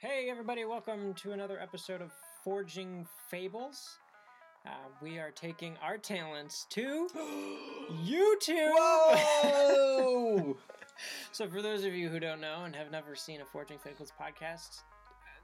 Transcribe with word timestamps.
Hey, 0.00 0.28
everybody, 0.30 0.64
welcome 0.64 1.14
to 1.14 1.32
another 1.32 1.58
episode 1.60 2.00
of 2.00 2.10
Forging 2.42 3.06
Fables. 3.28 3.98
Uh, 4.66 4.70
we 5.02 5.18
are 5.18 5.30
taking 5.30 5.76
our 5.82 5.98
talents 5.98 6.66
to 6.70 7.08
YouTube. 8.04 8.70
Whoa! 8.72 10.56
So, 11.32 11.48
for 11.48 11.62
those 11.62 11.84
of 11.84 11.94
you 11.94 12.10
who 12.10 12.20
don't 12.20 12.42
know 12.42 12.64
and 12.64 12.76
have 12.76 12.90
never 12.90 13.16
seen 13.16 13.40
a 13.40 13.44
Forging 13.46 13.78
Fables 13.78 14.12
podcast, 14.20 14.82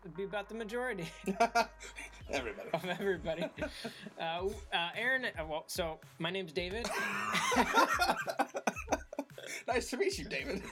it'd 0.05 0.14
be 0.14 0.25
about 0.25 0.50
the 0.50 0.55
majority 0.55 1.09
Everybody. 2.30 2.68
of 2.75 2.84
everybody. 2.84 3.45
Uh, 4.20 4.23
uh, 4.75 4.88
Aaron, 4.95 5.25
uh, 5.25 5.46
well, 5.48 5.64
so 5.66 5.98
my 6.18 6.29
name's 6.29 6.52
David. 6.52 6.86
nice 9.66 9.88
to 9.88 9.96
meet 9.96 10.18
you, 10.18 10.27
David. 10.27 10.62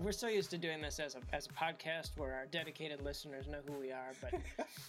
Yeah, 0.00 0.04
We're 0.06 0.12
so 0.12 0.28
used 0.28 0.50
to 0.50 0.58
doing 0.58 0.80
this 0.80 0.98
as 0.98 1.14
a, 1.14 1.20
as 1.34 1.46
a 1.46 1.50
podcast 1.50 2.10
where 2.16 2.32
our 2.34 2.46
dedicated 2.46 3.02
listeners 3.02 3.46
know 3.48 3.58
who 3.66 3.78
we 3.78 3.90
are, 3.92 4.12
but, 4.20 4.34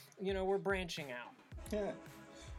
you 0.21 0.33
know, 0.33 0.45
we're 0.45 0.57
branching 0.57 1.11
out. 1.11 1.33
yeah. 1.71 1.91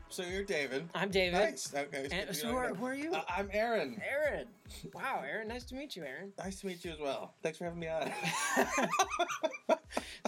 So 0.08 0.22
you're 0.24 0.44
David. 0.44 0.86
I'm 0.94 1.10
David. 1.10 1.38
Nice. 1.40 1.74
Okay, 1.74 2.06
And, 2.12 2.36
so, 2.36 2.48
who 2.48 2.54
are, 2.56 2.74
who 2.74 2.84
are 2.84 2.94
you? 2.94 3.14
Uh, 3.14 3.22
I'm 3.30 3.48
Aaron. 3.50 3.98
Aaron. 4.06 4.46
Wow, 4.92 5.22
Aaron, 5.26 5.48
nice 5.48 5.64
to 5.64 5.74
meet 5.74 5.96
you, 5.96 6.04
Aaron. 6.04 6.32
Nice 6.38 6.60
to 6.60 6.66
meet 6.66 6.84
you 6.84 6.90
as 6.92 6.98
well. 7.00 7.32
Thanks 7.42 7.56
for 7.56 7.64
having 7.64 7.80
me 7.80 7.88
on. 7.88 8.12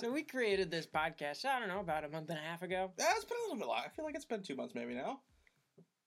so 0.00 0.10
we 0.10 0.22
created 0.22 0.70
this 0.70 0.86
podcast, 0.86 1.44
I 1.44 1.58
don't 1.58 1.68
know, 1.68 1.80
about 1.80 2.02
a 2.04 2.08
month 2.08 2.30
and 2.30 2.38
a 2.38 2.42
half 2.42 2.62
ago. 2.62 2.92
Uh, 2.98 3.04
it's 3.14 3.26
been 3.26 3.36
a 3.36 3.42
little 3.42 3.58
bit 3.58 3.68
long. 3.68 3.82
I 3.84 3.90
feel 3.90 4.06
like 4.06 4.14
it's 4.14 4.24
been 4.24 4.42
two 4.42 4.56
months 4.56 4.74
maybe 4.74 4.94
now. 4.94 5.20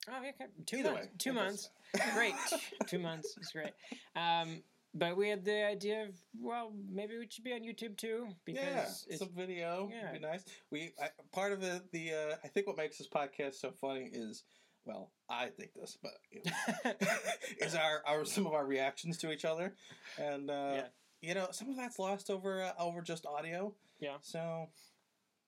Oh, 0.09 0.17
okay. 0.21 0.31
Two 0.65 0.77
Either 0.77 0.93
months. 0.93 1.05
way, 1.05 1.11
Two 1.19 1.33
months. 1.33 1.69
great. 2.15 2.33
Two 2.87 2.97
months 2.99 3.35
is 3.39 3.51
great. 3.51 3.73
Um, 4.15 4.63
but 4.93 5.15
we 5.17 5.29
had 5.29 5.43
the 5.45 5.65
idea 5.65 6.03
of, 6.03 6.15
well, 6.39 6.71
maybe 6.91 7.17
we 7.17 7.27
should 7.29 7.43
be 7.43 7.53
on 7.53 7.61
YouTube 7.61 7.97
too 7.97 8.27
because 8.45 9.05
yeah, 9.07 9.13
it's, 9.13 9.19
some 9.19 9.29
video 9.35 9.89
yeah. 9.91 10.11
would 10.11 10.21
be 10.21 10.25
nice. 10.27 10.43
We 10.71 10.93
I, 11.01 11.09
part 11.31 11.51
of 11.51 11.61
the 11.61 11.83
the 11.91 12.11
uh, 12.13 12.35
I 12.43 12.47
think 12.47 12.67
what 12.67 12.77
makes 12.77 12.97
this 12.97 13.07
podcast 13.07 13.55
so 13.55 13.71
funny 13.71 14.09
is 14.11 14.43
well 14.85 15.11
I 15.29 15.47
think 15.47 15.73
this, 15.73 15.97
but 16.01 16.13
you 16.31 16.41
know, 16.45 16.91
is 17.65 17.75
our, 17.75 18.01
our 18.07 18.25
some 18.25 18.47
of 18.47 18.53
our 18.53 18.65
reactions 18.65 19.17
to 19.19 19.31
each 19.31 19.45
other, 19.45 19.75
and 20.17 20.49
uh, 20.49 20.71
Yeah. 20.75 20.85
you 21.21 21.33
know 21.35 21.47
some 21.51 21.69
of 21.69 21.75
that's 21.75 21.99
lost 21.99 22.29
over 22.29 22.63
uh, 22.63 22.71
over 22.79 23.01
just 23.01 23.25
audio. 23.25 23.73
Yeah. 23.99 24.17
So, 24.21 24.69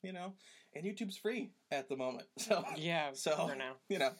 you 0.04 0.12
know, 0.12 0.34
and 0.76 0.84
YouTube's 0.86 1.18
free 1.18 1.52
at 1.72 1.88
the 1.90 1.96
moment. 1.96 2.28
So 2.40 2.64
yeah, 2.76 3.10
So 3.14 3.48
for 3.48 3.56
now. 3.56 3.74
you 3.90 4.00
know, 4.00 4.12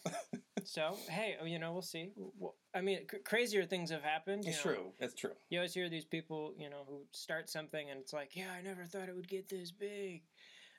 So, 0.64 0.96
hey, 1.08 1.36
you 1.44 1.58
know, 1.58 1.72
we'll 1.72 1.82
see. 1.82 2.10
Well, 2.16 2.54
I 2.74 2.80
mean, 2.80 3.00
c- 3.10 3.18
crazier 3.24 3.64
things 3.64 3.90
have 3.90 4.02
happened. 4.02 4.44
it's 4.46 4.64
know. 4.64 4.72
true. 4.72 4.92
It's 5.00 5.14
true. 5.14 5.32
You 5.48 5.58
always 5.58 5.74
hear 5.74 5.88
these 5.88 6.04
people, 6.04 6.54
you 6.58 6.70
know, 6.70 6.84
who 6.88 7.02
start 7.12 7.48
something 7.50 7.90
and 7.90 8.00
it's 8.00 8.12
like, 8.12 8.36
yeah, 8.36 8.50
I 8.56 8.62
never 8.62 8.84
thought 8.84 9.08
it 9.08 9.14
would 9.16 9.28
get 9.28 9.48
this 9.48 9.70
big. 9.70 10.22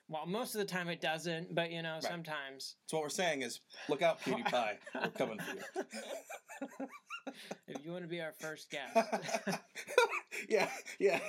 Well, 0.08 0.26
most 0.26 0.54
of 0.54 0.58
the 0.60 0.64
time 0.66 0.88
it 0.88 1.00
doesn't, 1.00 1.54
but, 1.54 1.70
you 1.70 1.80
know, 1.82 1.98
sometimes 2.00 2.76
So 2.86 2.96
what 2.98 3.04
we're 3.04 3.08
saying 3.10 3.42
is, 3.42 3.60
look 3.88 4.02
out, 4.02 4.20
PewDiePie. 4.20 4.74
we're 5.02 5.08
coming 5.10 5.38
for 5.38 5.54
you. 5.56 6.86
if 7.68 7.84
you 7.84 7.92
want 7.92 8.04
to 8.04 8.08
be 8.08 8.20
our 8.20 8.32
first 8.32 8.70
guest. 8.94 8.96
yeah, 10.48 10.68
yeah. 10.98 11.20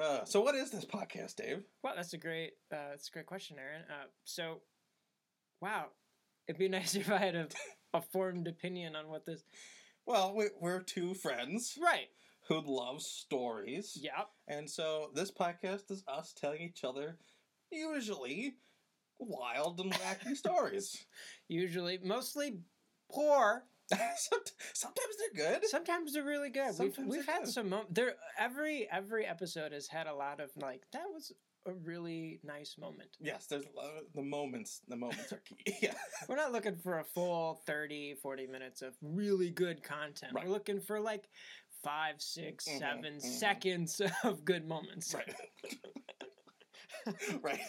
Uh, 0.00 0.24
so 0.24 0.40
what 0.40 0.54
is 0.54 0.70
this 0.70 0.84
podcast, 0.84 1.36
Dave? 1.36 1.62
Well, 1.82 1.92
that's 1.96 2.12
a 2.14 2.18
great 2.18 2.52
uh, 2.72 2.90
that's 2.90 3.08
a 3.08 3.10
great 3.12 3.26
question, 3.26 3.56
Aaron. 3.58 3.82
Uh, 3.88 4.06
so, 4.24 4.60
wow, 5.60 5.86
it'd 6.50 6.58
be 6.58 6.68
nice 6.78 6.94
if 6.94 7.10
I 7.10 7.18
had 7.18 7.34
a, 7.36 7.48
a 7.94 8.02
formed 8.02 8.46
opinion 8.48 8.96
on 8.96 9.08
what 9.08 9.24
this. 9.24 9.42
Well, 10.06 10.34
we, 10.34 10.46
we're 10.60 10.80
two 10.80 11.14
friends 11.14 11.78
Right. 11.80 12.08
who 12.48 12.60
love 12.64 13.00
stories, 13.02 13.96
Yep. 14.00 14.28
and 14.48 14.68
so 14.68 15.10
this 15.14 15.30
podcast 15.30 15.90
is 15.90 16.02
us 16.08 16.32
telling 16.32 16.60
each 16.62 16.84
other 16.84 17.16
usually 17.70 18.54
wild 19.18 19.78
and 19.80 19.92
wacky 19.92 20.34
stories. 20.36 21.06
Usually, 21.48 21.98
mostly 22.02 22.58
poor. 23.12 23.64
Sometimes 24.74 25.16
they're 25.18 25.50
good. 25.60 25.66
Sometimes 25.68 26.12
they're 26.14 26.24
really 26.24 26.50
good. 26.50 26.74
We've 26.78 26.96
we've 27.06 27.26
had 27.26 27.44
good. 27.44 27.52
some 27.52 27.68
mom- 27.70 27.86
there 27.90 28.14
every 28.38 28.88
every 28.90 29.26
episode 29.26 29.72
has 29.72 29.88
had 29.88 30.06
a 30.06 30.14
lot 30.14 30.40
of 30.40 30.50
like 30.56 30.82
that 30.92 31.04
was 31.12 31.32
a 31.66 31.72
really 31.72 32.40
nice 32.42 32.76
moment. 32.78 33.16
Yes, 33.20 33.46
there's 33.46 33.64
a 33.66 33.76
lot 33.76 33.96
of- 33.96 34.12
the 34.14 34.22
moments. 34.22 34.80
The 34.88 34.96
moments 34.96 35.32
are 35.32 35.38
key. 35.40 35.56
yeah, 35.82 35.94
We're 36.28 36.36
not 36.36 36.52
looking 36.52 36.76
for 36.76 36.98
a 37.00 37.04
full 37.04 37.60
30, 37.66 38.14
40 38.22 38.46
minutes 38.46 38.82
of 38.82 38.94
really 39.02 39.50
good 39.50 39.82
content. 39.82 40.32
Right. 40.34 40.46
We're 40.46 40.52
looking 40.52 40.80
for 40.80 41.00
like 41.00 41.28
five, 41.82 42.20
six, 42.20 42.66
Mhm, 42.68 42.78
seven 42.78 43.14
mhm. 43.16 43.20
seconds 43.22 44.00
of 44.24 44.44
good 44.44 44.66
moments. 44.66 45.14
right. 45.14 45.34
right. 47.42 47.60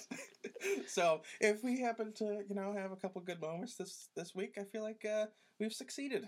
So 0.88 1.22
if 1.40 1.63
we 1.63 1.79
happen 1.79 2.13
to, 2.13 2.44
you 2.47 2.56
know, 2.56 2.73
have 2.73 2.91
a 2.91 2.96
couple 2.96 3.22
good 3.22 3.41
moments 3.41 3.75
this 3.75 4.09
this 4.16 4.35
week, 4.35 4.56
I 4.59 4.63
feel 4.66 4.84
like 4.84 5.06
uh, 5.06 5.28
we've 5.59 5.73
succeeded. 5.73 6.25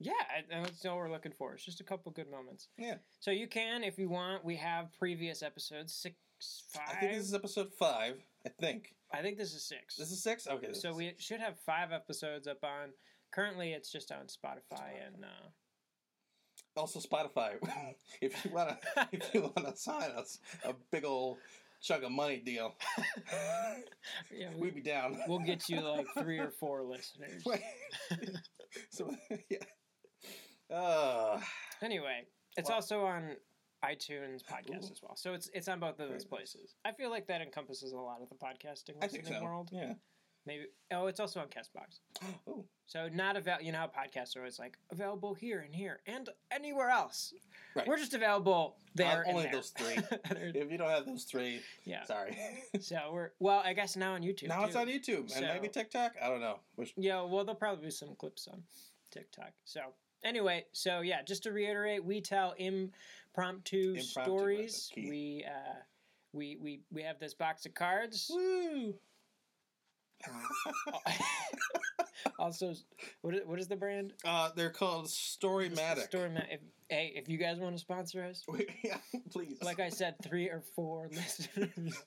Yeah, 0.00 0.12
and 0.50 0.64
that's 0.64 0.86
all 0.86 0.96
we're 0.96 1.10
looking 1.10 1.32
for. 1.32 1.54
It's 1.54 1.64
just 1.64 1.80
a 1.80 1.84
couple 1.84 2.12
good 2.12 2.30
moments. 2.30 2.68
Yeah. 2.78 2.98
So 3.18 3.32
you 3.32 3.48
can, 3.48 3.82
if 3.82 3.98
you 3.98 4.08
want, 4.08 4.44
we 4.44 4.54
have 4.56 4.92
previous 4.96 5.42
episodes, 5.42 5.92
six, 5.92 6.14
five. 6.72 6.84
I 6.88 7.00
think 7.00 7.12
this 7.12 7.24
is 7.28 7.34
episode 7.34 7.72
five. 7.78 8.16
I 8.46 8.50
think 8.50 8.94
I 9.12 9.22
think 9.22 9.38
this 9.38 9.54
is 9.54 9.62
six. 9.64 9.96
this 9.96 10.10
is 10.10 10.22
six. 10.22 10.46
Okay. 10.46 10.72
so 10.72 10.94
we 10.94 11.08
six. 11.08 11.24
should 11.24 11.40
have 11.40 11.58
five 11.60 11.92
episodes 11.92 12.46
up 12.46 12.62
on. 12.62 12.90
Currently, 13.32 13.72
it's 13.72 13.90
just 13.92 14.10
on 14.12 14.26
Spotify 14.26 14.90
and. 15.06 15.24
Uh, 15.24 15.48
also 16.76 17.00
Spotify. 17.00 17.54
if 18.20 18.44
you 18.44 18.50
wanna, 18.52 18.78
if 19.12 19.34
you 19.34 19.52
wanna 19.56 19.76
sign 19.76 20.10
us 20.12 20.38
a 20.64 20.74
big 20.92 21.04
old 21.04 21.38
chunk 21.80 22.04
of 22.04 22.12
money 22.12 22.38
deal, 22.38 22.74
yeah, 24.32 24.48
we, 24.54 24.60
we'd 24.62 24.74
be 24.76 24.80
down. 24.80 25.18
we'll 25.26 25.38
get 25.40 25.68
you 25.68 25.80
like 25.80 26.06
three 26.18 26.38
or 26.38 26.50
four 26.50 26.82
listeners. 26.84 27.44
so 28.90 29.14
yeah. 29.50 29.58
Uh, 30.74 31.40
Anyway, 31.82 32.22
it's 32.56 32.68
Well- 32.68 32.76
also 32.76 33.04
on 33.04 33.36
iTunes 33.84 34.42
podcast 34.42 34.90
as 34.90 35.00
well. 35.02 35.16
So 35.16 35.34
it's 35.34 35.50
it's 35.54 35.68
on 35.68 35.80
both 35.80 36.00
of 36.00 36.08
those 36.08 36.10
nice. 36.10 36.24
places. 36.24 36.74
I 36.84 36.92
feel 36.92 37.10
like 37.10 37.26
that 37.28 37.40
encompasses 37.40 37.92
a 37.92 37.96
lot 37.98 38.20
of 38.22 38.28
the 38.28 38.34
podcasting 38.34 39.00
listening 39.00 39.26
so. 39.26 39.42
world. 39.42 39.70
Yeah. 39.72 39.94
Maybe 40.46 40.64
oh, 40.92 41.08
it's 41.08 41.20
also 41.20 41.40
on 41.40 41.46
Castbox. 41.48 42.00
Oh, 42.48 42.64
So 42.86 43.08
not 43.12 43.36
avail. 43.36 43.58
You 43.60 43.72
know 43.72 43.78
how 43.78 43.86
podcasts 43.88 44.34
are 44.34 44.40
always 44.40 44.58
like 44.58 44.78
available 44.90 45.34
here 45.34 45.60
and 45.60 45.74
here 45.74 46.00
and 46.06 46.28
anywhere 46.50 46.88
else. 46.88 47.34
Right. 47.76 47.86
We're 47.86 47.98
just 47.98 48.14
available 48.14 48.76
there. 48.94 49.18
Uh, 49.18 49.28
and 49.28 49.30
only 49.30 49.42
there. 49.44 49.52
those 49.52 49.70
three. 49.70 49.98
If 50.54 50.72
you 50.72 50.78
don't 50.78 50.88
have 50.88 51.04
those 51.04 51.24
three, 51.24 51.60
yeah. 51.84 52.04
sorry. 52.04 52.36
So 52.80 53.10
we're 53.12 53.30
well. 53.38 53.62
I 53.64 53.74
guess 53.74 53.94
now 53.94 54.14
on 54.14 54.22
YouTube. 54.22 54.48
now 54.48 54.64
it's 54.64 54.76
on 54.76 54.86
YouTube 54.86 55.20
and 55.20 55.30
So- 55.30 55.40
maybe 55.42 55.68
TikTok. 55.68 56.12
I 56.22 56.28
don't 56.28 56.40
know. 56.40 56.60
Which, 56.76 56.94
Yeah, 56.96 57.22
well, 57.22 57.44
there'll 57.44 57.54
probably 57.54 57.84
be 57.84 57.90
some 57.90 58.14
clips 58.16 58.48
on 58.48 58.62
TikTok. 59.10 59.52
So 59.64 59.80
anyway, 60.24 60.64
so 60.72 61.00
yeah, 61.00 61.22
just 61.22 61.42
to 61.44 61.52
reiterate, 61.52 62.04
we 62.04 62.20
tell 62.20 62.54
impromptu, 63.36 63.94
Impromptu, 63.96 64.04
stories. 64.04 64.90
We 64.96 65.44
uh, 65.46 65.74
we 66.32 66.56
we 66.60 66.80
we 66.92 67.02
have 67.02 67.18
this 67.18 67.34
box 67.34 67.66
of 67.66 67.74
cards. 67.74 68.30
woo. 68.30 68.94
also, 72.40 72.74
what 73.22 73.34
is, 73.34 73.40
what 73.46 73.60
is 73.60 73.68
the 73.68 73.76
brand? 73.76 74.12
uh, 74.24 74.50
they're 74.56 74.70
called 74.70 75.06
Storymatic. 75.06 76.04
Story 76.06 76.30
Ma- 76.30 76.40
if, 76.50 76.60
Hey, 76.88 77.12
if 77.14 77.28
you 77.28 77.36
guys 77.38 77.58
want 77.58 77.76
to 77.76 77.78
sponsor 77.78 78.24
us, 78.24 78.44
yeah, 78.82 78.96
please. 79.30 79.58
like 79.62 79.78
I 79.78 79.90
said, 79.90 80.16
three 80.24 80.48
or 80.48 80.62
four 80.74 81.08
listeners. 81.12 82.02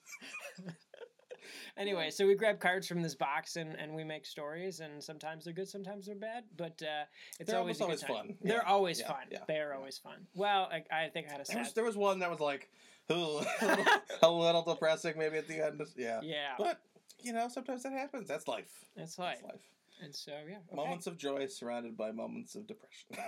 Anyway, 1.76 2.10
so 2.10 2.26
we 2.26 2.34
grab 2.34 2.60
cards 2.60 2.86
from 2.86 3.02
this 3.02 3.14
box 3.14 3.56
and, 3.56 3.74
and 3.78 3.94
we 3.94 4.04
make 4.04 4.26
stories, 4.26 4.80
and 4.80 5.02
sometimes 5.02 5.44
they're 5.44 5.54
good, 5.54 5.68
sometimes 5.68 6.06
they're 6.06 6.14
bad, 6.14 6.44
but 6.56 6.80
uh, 6.82 7.04
it's 7.38 7.50
They're 7.50 7.58
always 7.58 7.80
almost 7.80 8.04
a 8.04 8.06
good 8.06 8.12
always 8.12 8.26
fun. 8.26 8.36
They're 8.42 8.66
always 8.66 9.00
yeah, 9.00 9.08
fun. 9.08 9.26
yeah, 9.30 9.38
they 9.48 9.58
are 9.58 9.74
always 9.74 9.98
fun. 9.98 10.26
Well, 10.34 10.70
I, 10.72 10.84
I 10.94 11.08
think 11.08 11.28
I 11.28 11.32
had 11.32 11.40
a 11.40 11.44
there 11.44 11.58
was, 11.58 11.72
there 11.72 11.84
was 11.84 11.96
one 11.96 12.18
that 12.20 12.30
was 12.30 12.40
like 12.40 12.70
a, 13.10 14.30
little, 14.30 14.62
depressing, 14.62 15.14
maybe 15.18 15.36
at 15.36 15.48
the 15.48 15.64
end. 15.64 15.82
Yeah. 15.96 16.20
yeah, 16.22 16.54
But 16.56 16.80
you 17.22 17.32
know, 17.32 17.48
sometimes 17.48 17.82
that 17.82 17.92
happens. 17.92 18.28
That's 18.28 18.48
life. 18.48 18.70
it's 18.96 19.18
life. 19.18 19.38
That's 19.42 19.52
life. 19.52 19.62
And 20.02 20.14
so 20.14 20.32
yeah, 20.48 20.56
okay. 20.68 20.76
Moments 20.76 21.06
of 21.06 21.16
joy 21.16 21.46
surrounded 21.46 21.96
by 21.96 22.12
moments 22.12 22.54
of 22.54 22.66
depression. 22.66 23.06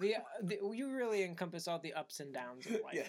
The, 0.00 0.14
the, 0.42 0.58
you 0.72 0.90
really 0.90 1.24
encompass 1.24 1.68
all 1.68 1.78
the 1.78 1.92
ups 1.92 2.20
and 2.20 2.32
downs 2.32 2.64
of 2.64 2.72
life. 2.82 2.94
yeah. 2.94 3.02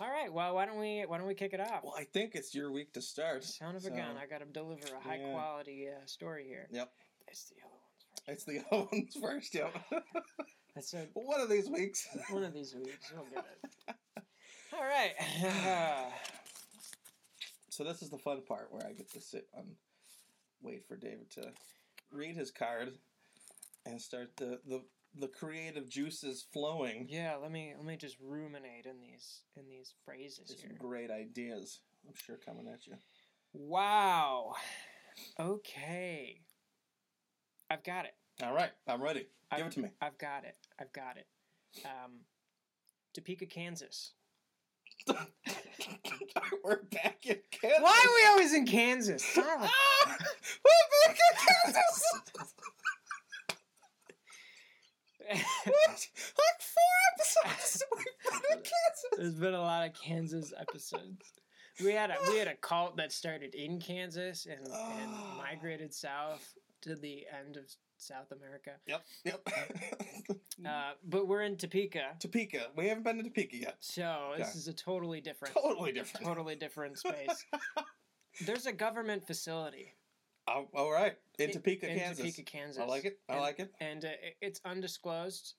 In 0.00 0.06
this 0.06 0.06
podcast. 0.06 0.06
All 0.06 0.12
right. 0.12 0.32
Well, 0.32 0.54
why 0.54 0.66
don't 0.66 0.78
we 0.78 1.04
why 1.06 1.18
don't 1.18 1.26
we 1.26 1.34
kick 1.34 1.52
it 1.52 1.60
off? 1.60 1.84
well, 1.84 1.94
I 1.96 2.04
think 2.04 2.34
it's 2.34 2.54
your 2.54 2.70
week 2.70 2.92
to 2.94 3.02
start. 3.02 3.44
Son 3.44 3.76
of 3.76 3.84
a 3.84 3.90
gun! 3.90 4.16
I 4.20 4.26
got 4.26 4.40
to 4.40 4.46
deliver 4.46 4.86
a 4.94 5.08
high 5.08 5.20
yeah. 5.20 5.32
quality 5.32 5.88
uh, 5.88 6.06
story 6.06 6.44
here. 6.46 6.68
Yep. 6.70 6.90
It's 7.28 7.44
the 7.44 7.56
other 7.64 7.76
ones 7.80 8.04
first. 8.14 8.28
It's 8.28 8.44
the 8.44 8.60
other 8.72 8.88
ones 8.92 9.16
first. 9.20 9.54
Yep. 9.54 10.04
That's 10.74 10.94
a, 10.94 11.06
One 11.14 11.40
of 11.40 11.48
these 11.48 11.68
weeks. 11.68 12.06
one 12.30 12.44
of 12.44 12.54
these 12.54 12.74
weeks. 12.74 13.12
We'll 13.14 13.26
get 13.26 13.46
it. 13.62 13.94
All 14.72 14.84
right. 14.84 16.12
So 17.70 17.84
this 17.84 18.02
is 18.02 18.10
the 18.10 18.18
fun 18.18 18.42
part 18.42 18.72
where 18.72 18.84
I 18.84 18.92
get 18.92 19.08
to 19.12 19.20
sit 19.20 19.46
and 19.56 19.76
wait 20.62 20.84
for 20.88 20.96
David 20.96 21.30
to 21.34 21.52
read 22.10 22.34
his 22.34 22.50
card 22.50 22.98
and 23.86 24.02
start 24.02 24.36
the 24.36 24.58
the, 24.66 24.82
the 25.18 25.28
creative 25.28 25.88
juices 25.88 26.46
flowing. 26.52 27.06
Yeah, 27.08 27.36
let 27.40 27.50
me 27.50 27.74
let 27.76 27.86
me 27.86 27.96
just 27.96 28.16
ruminate 28.20 28.86
in 28.86 29.00
these 29.00 29.42
in 29.56 29.68
these 29.68 29.94
phrases 30.04 30.48
There's 30.48 30.60
here. 30.60 30.70
some 30.70 30.88
great 30.88 31.10
ideas. 31.10 31.80
I'm 32.06 32.14
sure 32.14 32.36
coming 32.36 32.68
at 32.68 32.86
you. 32.86 32.94
Wow. 33.52 34.52
Okay. 35.38 36.40
I've 37.70 37.82
got 37.82 38.04
it. 38.04 38.14
All 38.42 38.54
right, 38.54 38.70
I'm 38.86 39.02
ready. 39.02 39.26
Give 39.54 39.60
I've, 39.60 39.66
it 39.66 39.72
to 39.72 39.80
me. 39.80 39.88
I've 40.00 40.16
got 40.18 40.44
it. 40.44 40.56
I've 40.80 40.92
got 40.92 41.16
it. 41.16 41.26
Um, 41.84 42.20
Topeka, 43.14 43.46
Kansas. 43.46 44.12
We're 46.64 46.82
back 46.84 47.24
in 47.24 47.38
Kansas. 47.50 47.80
Why 47.80 48.06
are 48.06 48.14
we 48.14 48.26
always 48.30 48.54
in 48.54 48.66
Kansas? 48.66 49.24
Son 49.24 49.44
of 49.44 49.62
a- 49.62 49.64
Ah! 49.64 50.16
We're 50.64 51.06
back 51.08 51.18
in 51.18 51.36
Kansas. 51.72 52.52
what? 55.28 56.08
Like 56.38 56.60
four 56.60 57.44
episodes. 57.46 57.82
We've 57.96 58.04
been 58.32 58.58
in 58.58 58.64
Kansas. 58.64 59.04
There's 59.16 59.34
been 59.34 59.54
a 59.54 59.60
lot 59.60 59.86
of 59.86 59.94
Kansas 59.94 60.52
episodes. 60.58 61.32
We 61.84 61.92
had 61.92 62.10
a 62.10 62.16
we 62.30 62.38
had 62.38 62.48
a 62.48 62.56
cult 62.56 62.96
that 62.96 63.12
started 63.12 63.54
in 63.54 63.80
Kansas 63.80 64.46
and, 64.46 64.66
and 64.66 64.72
Oh. 64.74 65.34
migrated 65.38 65.94
south 65.94 66.54
to 66.82 66.96
the 66.96 67.24
end 67.38 67.56
of 67.56 67.64
South 67.98 68.30
America. 68.32 68.72
Yep. 68.86 69.04
Yep. 69.24 69.48
Uh, 70.66 70.92
but 71.08 71.28
we're 71.28 71.42
in 71.42 71.56
Topeka, 71.56 72.16
Topeka. 72.18 72.66
We 72.76 72.86
haven't 72.88 73.04
been 73.04 73.16
to 73.18 73.22
Topeka 73.22 73.56
yet. 73.56 73.76
so 73.80 74.32
this 74.36 74.48
Okay. 74.48 74.58
is 74.58 74.68
a 74.68 74.72
totally 74.72 75.20
different, 75.20 75.54
Totally 75.54 75.92
different. 75.92 76.26
totally 76.26 76.54
different 76.56 76.98
space. 76.98 77.44
There's 78.46 78.66
a 78.66 78.72
government 78.72 79.26
facility 79.26 79.94
Oh, 80.48 80.66
all 80.74 80.90
right. 80.90 81.14
In 81.38 81.50
Topeka, 81.52 81.90
in 81.90 81.98
Kansas. 81.98 82.18
Topeka, 82.24 82.42
Kansas. 82.42 82.80
I 82.82 82.86
like 82.86 83.04
it. 83.04 83.18
I 83.28 83.32
And- 83.34 83.42
like 83.42 83.60
it. 83.60 83.72
and 83.80 84.04
uh, 84.04 84.08
it's 84.40 84.60
undisclosed. 84.64 85.54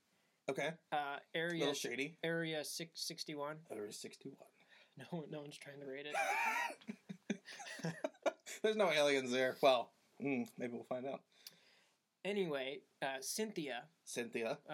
Okay. 0.50 0.72
Uh, 0.92 0.96
A 0.96 1.38
area 1.38 1.60
little 1.60 1.74
shady. 1.76 2.18
area 2.24 2.64
six 2.66 3.02
sixty 3.06 3.36
one. 3.36 3.58
Area 3.72 3.92
61. 3.94 4.36
No 4.98 5.26
no 5.30 5.42
one's 5.42 5.58
trying 5.58 5.80
to 5.80 5.86
rate 5.86 6.08
it. 6.08 6.16
There's 8.64 8.76
no 8.76 8.92
aliens 8.92 9.32
there. 9.32 9.56
Well, 9.62 9.92
mm, 10.22 10.48
maybe 10.58 10.74
we'll 10.74 10.84
find 10.84 11.06
out. 11.06 11.22
Anyway, 12.26 12.80
uh, 13.02 13.18
Cynthia, 13.22 13.84
Cynthia. 14.04 14.58
uh, 14.70 14.74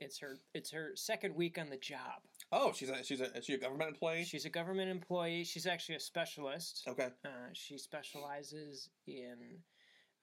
it's 0.00 0.18
her 0.18 0.38
it's 0.54 0.70
her 0.72 0.92
second 0.96 1.34
week 1.36 1.58
on 1.58 1.68
the 1.70 1.76
job. 1.76 2.22
Oh, 2.52 2.72
she's 2.72 2.90
a 2.90 3.04
she's 3.04 3.20
a 3.20 3.36
is 3.36 3.44
she 3.44 3.54
a 3.54 3.58
government 3.58 3.90
employee? 3.90 4.24
She's 4.24 4.44
a 4.44 4.50
government 4.50 4.90
employee. 4.90 5.44
She's 5.44 5.66
actually 5.66 5.96
a 5.96 6.00
specialist. 6.00 6.84
Okay. 6.88 7.08
Uh, 7.24 7.28
she 7.52 7.78
specializes 7.78 8.90
in 9.06 9.60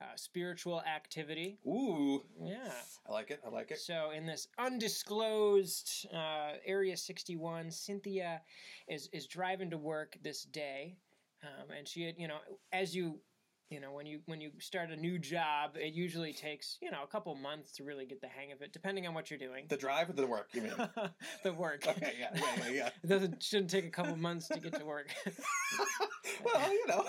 uh, 0.01 0.05
spiritual 0.15 0.81
activity. 0.81 1.57
Ooh. 1.65 2.21
Yeah. 2.43 2.71
I 3.07 3.11
like 3.11 3.31
it. 3.31 3.39
I 3.45 3.49
like 3.49 3.71
it. 3.71 3.79
So 3.79 4.11
in 4.11 4.25
this 4.25 4.47
undisclosed 4.59 6.07
uh, 6.13 6.53
Area 6.65 6.97
61, 6.97 7.71
Cynthia 7.71 8.41
is 8.87 9.09
is 9.13 9.25
driving 9.25 9.69
to 9.71 9.77
work 9.77 10.17
this 10.21 10.43
day, 10.43 10.97
um, 11.43 11.71
and 11.75 11.87
she 11.87 12.03
had 12.03 12.15
you 12.17 12.27
know 12.27 12.39
as 12.73 12.95
you 12.95 13.21
you 13.69 13.79
know 13.79 13.91
when 13.91 14.05
you 14.05 14.19
when 14.25 14.39
you 14.39 14.51
start 14.59 14.91
a 14.91 14.95
new 14.95 15.19
job, 15.19 15.71
it 15.75 15.93
usually 15.93 16.33
takes 16.33 16.77
you 16.81 16.89
know 16.91 17.03
a 17.03 17.07
couple 17.07 17.35
months 17.35 17.71
to 17.73 17.83
really 17.83 18.05
get 18.05 18.21
the 18.21 18.27
hang 18.27 18.51
of 18.51 18.61
it, 18.61 18.71
depending 18.71 19.07
on 19.07 19.13
what 19.13 19.29
you're 19.29 19.39
doing. 19.39 19.65
The 19.67 19.77
drive 19.77 20.09
or 20.09 20.13
the 20.13 20.27
work? 20.27 20.49
You 20.53 20.61
mean? 20.63 20.73
the 21.43 21.53
work. 21.53 21.85
okay. 21.87 22.13
Yeah. 22.19 22.29
Yeah. 22.33 22.41
Yeah. 22.57 22.69
Yeah. 22.71 22.89
It 23.03 23.07
doesn't 23.07 23.43
shouldn't 23.43 23.69
take 23.69 23.85
a 23.85 23.89
couple 23.89 24.15
months 24.15 24.47
to 24.49 24.59
get 24.59 24.73
to 24.79 24.85
work. 24.85 25.13
well, 26.43 26.71
you 26.71 26.87
know. 26.87 27.05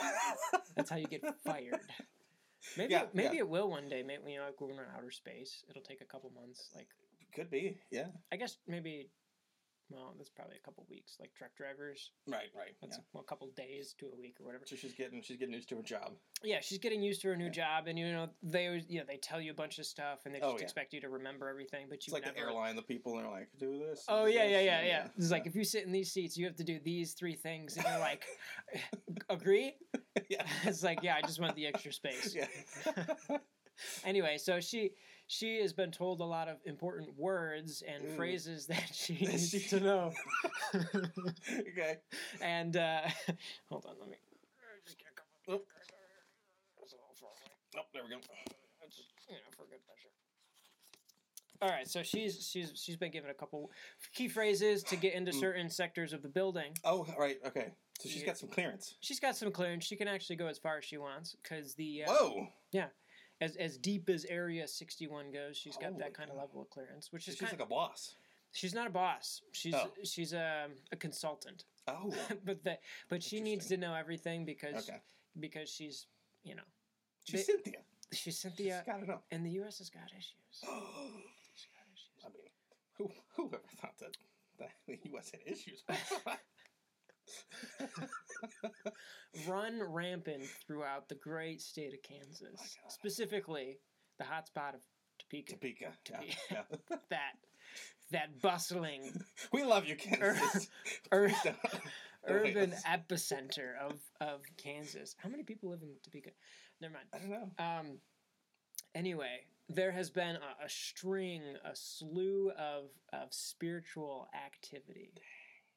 That's 0.76 0.90
how 0.90 0.96
you 0.96 1.06
get 1.06 1.22
fired. 1.44 1.80
Maybe 2.76 2.92
Yeah, 2.92 3.04
maybe 3.14 3.36
yeah. 3.36 3.42
it 3.42 3.48
will 3.48 3.70
one 3.70 3.88
day. 3.88 4.02
Maybe 4.02 4.32
you 4.32 4.38
know, 4.38 4.46
like 4.46 4.60
we're 4.60 4.70
in 4.72 4.78
outer 4.96 5.10
space. 5.10 5.64
It'll 5.70 5.82
take 5.82 6.00
a 6.00 6.04
couple 6.04 6.30
months. 6.34 6.70
Like 6.74 6.88
Could 7.34 7.50
be. 7.50 7.78
Yeah. 7.90 8.06
I 8.32 8.36
guess 8.36 8.56
maybe. 8.66 9.10
Well, 9.90 10.14
that's 10.18 10.28
probably 10.28 10.56
a 10.56 10.60
couple 10.60 10.84
weeks. 10.90 11.16
Like 11.18 11.32
truck 11.34 11.56
drivers, 11.56 12.10
Right. 12.26 12.50
Right. 12.54 12.76
that's 12.82 12.98
Yeah. 12.98 13.04
well, 13.14 13.22
a 13.22 13.26
couple 13.26 13.48
days 13.56 13.94
to 13.98 14.06
a 14.06 14.14
week 14.14 14.36
or 14.38 14.44
whatever. 14.44 14.66
So 14.66 14.76
she's 14.76 14.92
getting 14.92 15.22
she's 15.22 15.38
getting 15.38 15.54
used 15.54 15.68
to 15.70 15.76
her 15.76 15.82
job. 15.82 16.12
Yeah, 16.42 16.60
she's 16.60 16.76
getting 16.78 17.02
used 17.02 17.22
to 17.22 17.28
her 17.28 17.36
new 17.36 17.46
Yeah. 17.46 17.50
job, 17.50 17.86
and 17.88 17.98
you 17.98 18.12
know 18.12 18.28
they 18.42 18.84
you 18.86 18.98
know 19.00 19.06
they 19.06 19.16
tell 19.16 19.40
you 19.40 19.50
a 19.50 19.54
bunch 19.54 19.78
of 19.78 19.86
stuff, 19.86 20.26
and 20.26 20.34
they 20.34 20.40
Oh, 20.40 20.50
just 20.52 20.58
yeah. 20.60 20.64
expect 20.64 20.92
you 20.92 21.00
to 21.00 21.08
remember 21.08 21.48
everything, 21.48 21.86
but 21.88 21.96
It's 21.96 22.08
you 22.08 22.12
like 22.12 22.24
never. 22.24 22.34
the 22.34 22.40
airline. 22.42 22.76
The 22.76 22.82
people 22.82 23.18
are 23.18 23.28
like, 23.30 23.48
do 23.58 23.78
this. 23.78 24.04
Oh 24.08 24.26
do 24.26 24.32
yeah, 24.32 24.42
this," 24.44 24.52
yeah, 24.52 24.60
yeah, 24.60 24.84
yeah. 24.86 25.08
It's 25.16 25.30
like 25.30 25.46
if 25.46 25.56
you 25.56 25.64
sit 25.64 25.84
in 25.86 25.92
these 25.92 26.12
seats, 26.12 26.36
you 26.36 26.44
have 26.44 26.56
to 26.56 26.64
do 26.64 26.78
these 26.78 27.14
three 27.14 27.34
things, 27.34 27.76
and 27.78 27.86
you're 27.88 27.98
like, 27.98 28.24
agree? 29.30 29.74
yeah. 30.28 30.44
it's 30.64 30.82
like, 30.82 31.02
yeah, 31.02 31.16
I 31.16 31.22
just 31.22 31.40
want 31.40 31.56
the 31.56 31.66
extra 31.66 31.92
space. 31.94 32.34
yeah. 33.28 33.38
anyway, 34.04 34.36
so 34.38 34.60
she 34.60 34.92
she 35.28 35.60
has 35.60 35.72
been 35.72 35.90
told 35.92 36.20
a 36.20 36.24
lot 36.24 36.48
of 36.48 36.56
important 36.64 37.16
words 37.16 37.82
and 37.86 38.02
Ooh. 38.04 38.16
phrases 38.16 38.66
that 38.66 38.90
she 38.92 39.14
needs 39.14 39.50
she- 39.50 39.60
to 39.68 39.78
know. 39.80 40.12
okay. 40.74 41.98
and 42.42 42.76
uh, 42.76 43.02
hold 43.70 43.86
on, 43.86 43.94
let 44.00 44.10
me. 44.10 44.16
Just 44.84 44.98
get 44.98 45.06
a 45.12 45.14
couple. 45.14 45.30
Oh. 45.48 45.62
Oh, 47.76 47.82
there 47.92 48.02
we 48.02 48.10
go. 48.10 48.16
Just, 48.88 49.04
you 49.28 49.34
know, 49.34 49.40
for 49.56 49.64
good 49.66 49.78
measure. 49.86 50.08
All 51.60 51.68
right, 51.68 51.86
so 51.86 52.02
she's 52.02 52.48
she's 52.50 52.72
she's 52.74 52.96
been 52.96 53.10
given 53.10 53.30
a 53.30 53.34
couple 53.34 53.70
key 54.14 54.28
phrases 54.28 54.82
to 54.84 54.96
get 54.96 55.12
into 55.14 55.30
Mm. 55.32 55.40
certain 55.40 55.70
sectors 55.70 56.12
of 56.12 56.22
the 56.22 56.28
building. 56.28 56.72
Oh, 56.84 57.06
right. 57.18 57.36
Okay. 57.46 57.72
So 58.00 58.08
she's 58.08 58.22
got 58.22 58.38
some 58.38 58.48
clearance. 58.48 58.94
She's 59.00 59.20
got 59.20 59.36
some 59.36 59.50
clearance. 59.52 59.84
She 59.84 59.96
can 59.96 60.08
actually 60.08 60.36
go 60.36 60.46
as 60.46 60.56
far 60.58 60.78
as 60.78 60.84
she 60.84 60.96
wants 60.98 61.36
because 61.42 61.74
the 61.74 62.04
uh, 62.04 62.12
Whoa. 62.12 62.48
As 63.40 63.56
as 63.56 63.76
deep 63.78 64.08
as 64.10 64.24
Area 64.26 64.66
61 64.66 65.30
goes, 65.32 65.56
she's 65.56 65.76
got 65.76 65.90
Holy 65.92 65.98
that 66.00 66.14
kind 66.14 66.30
of 66.30 66.36
level 66.36 66.60
of 66.62 66.70
clearance, 66.70 67.12
which 67.12 67.24
She's 67.24 67.34
is 67.34 67.40
kind 67.40 67.52
like 67.52 67.60
a 67.62 67.66
boss. 67.68 68.14
she's 68.52 68.74
not 68.74 68.86
a 68.86 68.90
boss. 68.90 69.42
She's 69.52 69.74
Oh. 69.74 69.90
she's 70.04 70.32
a, 70.32 70.68
a 70.92 70.96
consultant, 70.96 71.64
Oh. 71.86 72.12
but 72.44 72.62
that 72.64 72.80
but 73.08 73.22
she 73.22 73.40
needs 73.40 73.66
to 73.66 73.76
know 73.76 73.94
everything 73.94 74.44
because 74.44 74.88
Okay. 74.88 74.98
because 75.40 75.68
she's 75.70 76.06
you 76.44 76.54
know 76.54 76.62
She's 77.24 77.46
They- 77.46 77.52
Cynthia. 77.52 77.78
she's 78.12 78.38
Cynthia, 78.38 78.82
She's 78.84 78.92
got 78.94 79.00
to 79.00 79.06
know. 79.06 79.20
and 79.30 79.44
the 79.44 79.50
U.S. 79.60 79.78
has 79.78 79.90
got 79.90 80.10
issues. 80.16 80.32
She's 81.54 81.68
got 81.74 81.86
issues. 81.92 82.24
I 82.24 82.28
mean, 82.30 82.48
who 82.96 83.10
whoever 83.36 83.60
thought 83.80 83.98
that, 83.98 84.16
that 84.58 84.70
the 84.86 84.98
U.S. 85.10 85.30
had 85.30 85.40
issues? 85.44 85.82
Run 89.46 89.80
rampant 89.82 90.44
throughout 90.66 91.08
the 91.08 91.14
great 91.14 91.60
state 91.60 91.92
of 91.92 92.02
Kansas, 92.02 92.76
Oh 92.84 92.88
specifically 92.88 93.78
the 94.18 94.24
hotspot 94.24 94.74
of 94.74 94.80
Topeka. 95.18 95.52
Topeka. 95.54 95.92
Topeka. 96.04 96.34
yeah. 96.50 96.62
That 97.10 97.32
that 98.10 98.40
bustling 98.40 99.12
we 99.52 99.64
love 99.64 99.84
you, 99.86 99.96
Kansas. 99.96 100.68
ur- 101.12 101.28
Please 101.28 101.36
don't- 101.44 101.56
don't 102.26 102.44
hate 102.46 102.56
urban 102.56 102.74
epicenter 102.86 103.76
of 103.78 104.00
of 104.20 104.40
Kansas. 104.56 105.14
How 105.18 105.28
many 105.28 105.42
people 105.42 105.70
live 105.70 105.82
in 105.82 105.90
Topeka? 106.02 106.30
Never 106.80 106.94
mind. 106.94 107.06
I 107.12 107.18
don't 107.18 107.30
know. 107.30 107.64
Um, 107.64 107.98
anyway, 108.94 109.40
there 109.68 109.92
has 109.92 110.10
been 110.10 110.36
a, 110.36 110.64
a 110.64 110.68
string, 110.68 111.42
a 111.64 111.74
slew 111.76 112.50
of 112.58 112.84
of 113.12 113.28
spiritual 113.32 114.28
activity. 114.34 115.12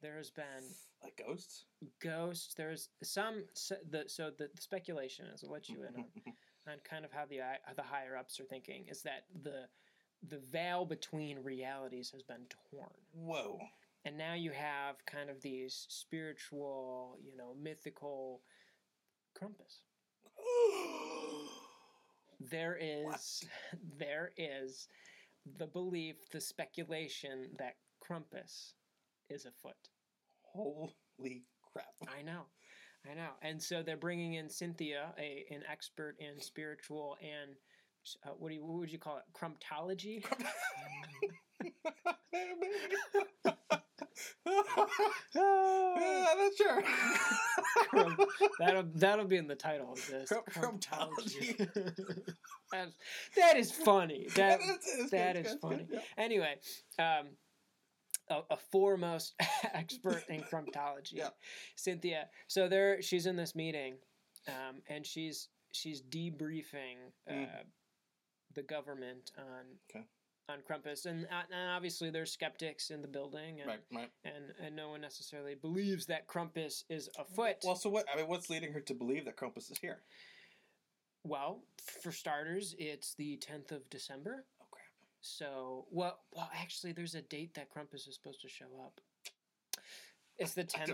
There 0.01 0.17
has 0.17 0.29
been 0.31 0.63
Like 1.03 1.21
ghosts. 1.25 1.65
ghosts. 2.01 2.53
There's 2.55 2.89
some 3.03 3.43
so 3.53 3.75
the 3.89 4.05
so 4.07 4.31
the, 4.37 4.49
the 4.55 4.61
speculation 4.61 5.25
is 5.27 5.43
I'll 5.43 5.51
let 5.51 5.69
you 5.69 5.83
in 5.83 5.95
on, 5.95 6.05
on 6.67 6.79
kind 6.83 7.05
of 7.05 7.11
how 7.11 7.25
the 7.25 7.39
how 7.63 7.73
the 7.75 7.83
higher 7.83 8.15
ups 8.17 8.39
are 8.39 8.45
thinking 8.45 8.85
is 8.87 9.03
that 9.03 9.25
the 9.43 9.67
the 10.27 10.39
veil 10.51 10.85
between 10.85 11.39
realities 11.43 12.11
has 12.11 12.21
been 12.23 12.45
torn 12.71 12.89
Whoa. 13.13 13.59
and 14.05 14.17
now 14.17 14.33
you 14.35 14.51
have 14.51 15.03
kind 15.05 15.29
of 15.29 15.41
these 15.41 15.85
spiritual 15.89 17.17
you 17.23 17.35
know 17.37 17.53
mythical 17.61 18.41
Krampus. 19.39 19.81
there 22.39 22.77
is 22.79 23.05
What? 23.05 23.21
there 23.99 24.31
is 24.37 24.87
the 25.57 25.67
belief 25.67 26.29
the 26.31 26.41
speculation 26.41 27.49
that 27.57 27.75
Krampus 28.07 28.73
is 29.31 29.45
afoot 29.45 29.75
Holy 30.53 31.43
crap. 31.73 31.85
I 32.17 32.21
know, 32.21 32.41
I 33.09 33.13
know, 33.15 33.29
and 33.41 33.61
so 33.61 33.81
they're 33.83 33.95
bringing 33.97 34.33
in 34.33 34.49
Cynthia, 34.49 35.13
a 35.17 35.45
an 35.49 35.63
expert 35.71 36.15
in 36.19 36.41
spiritual 36.41 37.15
and 37.21 37.55
uh, 38.25 38.31
what 38.37 38.49
do 38.49 38.55
you 38.55 38.65
what 38.65 38.79
would 38.79 38.91
you 38.91 38.99
call 38.99 39.17
it? 39.17 39.23
Crumptology. 39.33 40.23
yeah, 45.35 46.25
that's 46.37 46.57
sure. 46.57 46.83
That'll 48.59 48.83
that'll 48.95 49.25
be 49.25 49.37
in 49.37 49.47
the 49.47 49.55
title 49.55 49.93
of 49.93 50.07
this. 50.07 50.29
Crump- 50.29 50.81
Crumptology. 50.81 51.67
That 53.35 53.57
is 53.57 53.69
funny. 53.71 54.27
That 54.35 54.59
That's- 54.59 55.09
that 55.11 55.35
is 55.35 55.47
good, 55.47 55.59
funny. 55.61 55.87
yeah. 55.91 55.99
anyway, 56.17 56.55
um, 56.99 57.27
a, 58.31 58.41
a 58.49 58.57
foremost 58.57 59.35
expert 59.73 60.23
in 60.29 60.41
crumptology, 60.51 61.13
Yeah. 61.13 61.29
Cynthia. 61.75 62.27
So 62.47 62.67
there, 62.67 63.01
she's 63.01 63.25
in 63.25 63.35
this 63.35 63.53
meeting, 63.55 63.95
um, 64.47 64.81
and 64.87 65.05
she's 65.05 65.49
she's 65.73 66.01
debriefing 66.01 66.97
uh, 67.29 67.33
Mm. 67.33 67.47
the 68.55 68.63
government 68.63 69.31
on 69.37 69.65
Okay. 69.89 70.05
on 70.49 70.59
Krampus, 70.69 71.05
and, 71.05 71.25
uh, 71.25 71.43
and 71.51 71.69
obviously 71.71 72.09
there's 72.09 72.31
skeptics 72.31 72.89
in 72.89 73.01
the 73.01 73.07
building, 73.07 73.61
and, 73.61 73.67
Right, 73.69 73.79
right. 73.93 74.11
and 74.25 74.53
and 74.59 74.75
no 74.75 74.89
one 74.89 75.01
necessarily 75.01 75.55
believes 75.55 76.05
that 76.07 76.27
Krampus 76.27 76.83
is 76.89 77.09
afoot. 77.19 77.57
Well, 77.63 77.75
so 77.75 77.89
what? 77.89 78.05
I 78.11 78.17
mean, 78.17 78.27
what's 78.27 78.49
leading 78.49 78.73
her 78.73 78.81
to 78.81 78.93
believe 78.93 79.25
that 79.25 79.35
Krampus 79.37 79.71
is 79.71 79.77
here? 79.79 79.99
Well, 81.23 81.61
for 82.01 82.11
starters, 82.11 82.75
it's 82.79 83.13
the 83.13 83.37
10th 83.37 83.71
of 83.71 83.87
December. 83.91 84.45
So, 85.21 85.85
well, 85.91 86.19
well, 86.33 86.49
actually, 86.53 86.93
there's 86.93 87.15
a 87.15 87.21
date 87.21 87.53
that 87.55 87.67
Krampus 87.71 88.07
is 88.07 88.15
supposed 88.15 88.41
to 88.41 88.49
show 88.49 88.65
up. 88.83 88.99
It's 90.37 90.53
the 90.55 90.63
10th. 90.63 90.87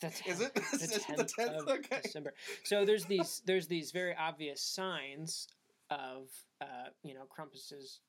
The 0.00 0.06
Is 0.28 0.40
it 0.40 0.54
the 0.54 1.24
10th? 1.24 1.56
of 1.62 1.68
Okay. 1.68 2.00
December. 2.02 2.34
So 2.64 2.84
there's 2.84 3.06
these 3.06 3.40
there's 3.46 3.66
these 3.66 3.92
very 3.92 4.14
obvious 4.14 4.60
signs 4.60 5.48
of 5.88 6.28
uh, 6.60 6.90
you 7.02 7.14
know 7.14 7.22
Krampus's 7.34 8.00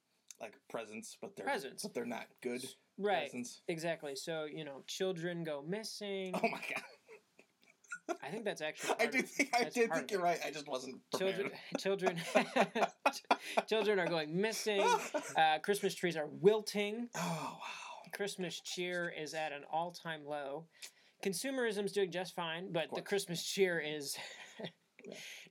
Like 0.42 0.56
presents, 0.70 1.18
but 1.22 1.36
they're 1.38 1.46
Presents. 1.46 1.84
but 1.84 1.94
they're 1.94 2.06
not 2.06 2.26
good 2.42 2.66
right 2.98 3.30
presents. 3.32 3.62
exactly. 3.70 4.16
So 4.16 4.46
you 4.46 4.66
know 4.66 4.84
children 4.88 5.44
go 5.46 5.64
missing. 5.66 6.34
Oh 6.36 6.42
my 6.44 6.60
god! 6.70 6.84
I 8.24 8.30
think 8.30 8.46
that's 8.46 8.62
actually. 8.62 8.96
I 9.00 9.06
do 9.06 9.20
of- 9.20 9.30
think 9.30 9.50
I 9.56 9.64
that's 9.64 9.76
did 9.76 9.92
think 9.94 10.12
you're 10.12 10.22
right. 10.22 10.40
I 10.46 10.52
just 10.52 10.68
wasn't 10.68 11.00
prepared. 11.12 11.52
Children, 11.80 12.18
children, 12.26 12.88
children 13.68 14.00
are 14.00 14.08
going 14.08 14.40
missing. 14.40 14.82
Uh, 15.38 15.60
Christmas 15.64 15.96
trees 15.96 16.16
are 16.18 16.28
wilting. 16.28 17.10
oh 17.16 17.20
wow! 17.60 18.12
Christmas 18.14 18.60
cheer 18.60 19.14
is 19.18 19.34
at 19.34 19.52
an 19.52 19.62
all-time 19.72 20.22
low. 20.26 20.66
Consumerism 21.24 21.86
is 21.86 21.92
doing 21.94 22.12
just 22.12 22.36
fine, 22.36 22.72
but 22.72 22.88
the. 22.94 23.02
Christmas 23.02 23.44
cheer 23.44 23.80
is 23.80 24.18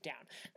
down. 0.02 0.14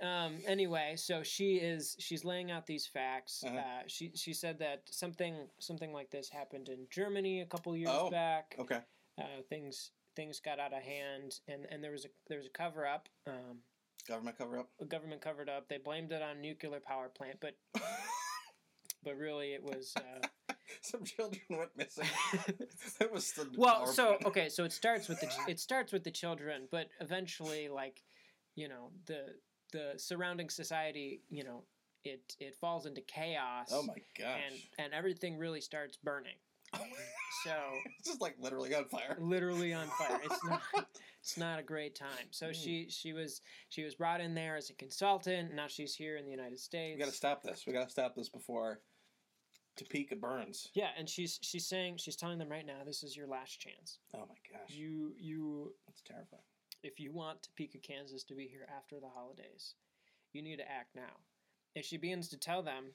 Um, 0.07 0.37
anyway, 0.47 0.93
so 0.97 1.23
she 1.23 1.55
is 1.55 1.95
she's 1.99 2.23
laying 2.23 2.51
out 2.51 2.65
these 2.65 2.85
facts. 2.87 3.43
Uh-huh. 3.45 3.57
Uh, 3.57 3.81
she 3.87 4.11
she 4.15 4.33
said 4.33 4.59
that 4.59 4.83
something 4.89 5.47
something 5.59 5.91
like 5.93 6.09
this 6.11 6.29
happened 6.29 6.69
in 6.69 6.85
Germany 6.89 7.41
a 7.41 7.45
couple 7.45 7.75
years 7.75 7.89
Oh. 7.91 8.09
back. 8.09 8.55
Okay. 8.59 8.79
Uh, 9.19 9.23
things 9.49 9.91
things 10.15 10.39
got 10.39 10.59
out 10.59 10.73
of 10.73 10.81
hand, 10.83 11.39
and, 11.47 11.65
and 11.69 11.83
there 11.83 11.91
was 11.91 12.05
a 12.05 12.09
there 12.27 12.37
was 12.37 12.47
a 12.47 12.51
cover 12.51 12.85
up. 12.87 13.09
Um, 13.27 13.59
Government 14.07 14.37
cover 14.37 14.59
up. 14.59 14.67
the 14.79 14.85
government 14.85 15.21
covered 15.21 15.47
up. 15.49 15.69
They 15.69 15.77
blamed 15.77 16.11
it 16.11 16.21
on 16.21 16.41
nuclear 16.41 16.81
power 16.85 17.07
plant, 17.09 17.37
but 17.39 17.55
but 19.03 19.17
really 19.17 19.53
it 19.53 19.63
was. 19.63 19.93
Uh, 19.97 20.53
Some 20.81 21.03
children 21.05 21.41
went 21.49 21.69
missing. 21.77 22.05
it 22.99 23.11
was 23.11 23.31
the 23.33 23.47
well 23.57 23.85
so 23.85 24.07
plant. 24.15 24.25
okay 24.25 24.49
so 24.49 24.63
it 24.65 24.73
starts 24.73 25.07
with 25.07 25.19
the 25.21 25.29
it 25.47 25.59
starts 25.59 25.93
with 25.93 26.03
the 26.03 26.11
children 26.11 26.67
but 26.71 26.87
eventually 26.99 27.69
like 27.69 28.01
you 28.55 28.67
know 28.67 28.89
the 29.05 29.35
the 29.71 29.93
surrounding 29.97 30.49
society 30.49 31.21
you 31.29 31.43
know 31.43 31.63
it 32.03 32.35
it 32.39 32.55
falls 32.55 32.85
into 32.85 33.01
chaos 33.01 33.69
Oh 33.71 33.83
my 33.83 33.95
gosh! 34.17 34.39
and 34.47 34.55
and 34.79 34.93
everything 34.93 35.37
really 35.37 35.61
starts 35.61 35.97
burning 36.03 36.35
so 37.43 37.51
it's 37.99 38.07
just 38.07 38.21
like 38.21 38.35
literally 38.39 38.73
on 38.75 38.85
fire. 38.85 39.17
literally 39.19 39.73
on 39.73 39.87
fire 39.87 40.19
it's 40.23 40.43
not 40.45 40.61
it's 41.21 41.37
not 41.37 41.59
a 41.59 41.63
great 41.63 41.95
time 41.95 42.27
so 42.31 42.47
Hmm. 42.47 42.51
she 42.53 42.87
she 42.89 43.13
was 43.13 43.41
she 43.69 43.83
was 43.83 43.95
brought 43.95 44.21
in 44.21 44.33
there 44.33 44.55
as 44.55 44.69
a 44.69 44.73
consultant 44.73 45.53
now 45.53 45.67
she's 45.67 45.95
here 45.95 46.17
in 46.17 46.25
the 46.25 46.31
united 46.31 46.59
states 46.59 46.95
We 46.97 46.99
gotta 47.03 47.15
stop 47.15 47.43
this. 47.43 47.63
We 47.67 47.73
gotta 47.73 47.89
stop 47.89 48.15
this 48.15 48.29
before 48.29 48.79
Topeka 49.75 50.15
burns. 50.17 50.69
yeah 50.75 50.89
and 50.97 51.09
she's 51.09 51.39
she's 51.41 51.65
saying 51.67 51.97
she's 51.97 52.15
telling 52.15 52.37
them 52.37 52.49
right 52.49 52.65
now 52.65 52.81
this 52.85 53.03
is 53.03 53.17
your 53.17 53.27
last 53.27 53.59
chance 53.59 53.97
Oh 54.15 54.19
my 54.29 54.35
gosh! 54.51 54.69
you 54.69 55.13
you 55.19 55.73
It's 55.87 56.01
terrifying. 56.01 56.43
if 56.83 56.99
you 56.99 57.11
want 57.11 57.41
Topeka, 57.43 57.79
Kansas 57.79 58.23
to 58.25 58.35
be 58.35 58.45
here 58.47 58.67
after 58.77 58.99
the 58.99 59.09
holidays, 59.09 59.73
you 60.33 60.41
need 60.43 60.57
to 60.57 60.71
act 60.71 60.95
now. 60.95 61.15
And 61.75 61.83
she 61.83 61.97
begins 61.97 62.27
to 62.29 62.37
tell 62.37 62.61
them, 62.61 62.93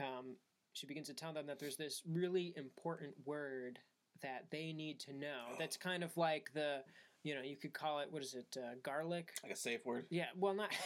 um, 0.00 0.36
she 0.74 0.86
begins 0.86 1.06
to 1.08 1.14
tell 1.14 1.32
them 1.32 1.46
that 1.46 1.58
there's 1.58 1.76
this 1.76 2.02
really 2.06 2.52
important 2.56 3.14
word 3.24 3.78
that 4.22 4.44
they 4.50 4.72
need 4.72 5.00
to 5.00 5.12
know. 5.12 5.42
That's 5.58 5.76
kind 5.76 6.04
of 6.04 6.16
like 6.16 6.50
the, 6.54 6.82
you 7.22 7.34
know, 7.34 7.42
you 7.42 7.56
could 7.56 7.72
call 7.72 8.00
it, 8.00 8.08
what 8.12 8.22
is 8.22 8.34
it, 8.34 8.56
uh, 8.60 8.74
garlic? 8.82 9.32
Like 9.42 9.52
a 9.52 9.56
safe 9.56 9.84
word. 9.86 10.04
Yeah, 10.10 10.26
well, 10.36 10.54
not. 10.54 10.70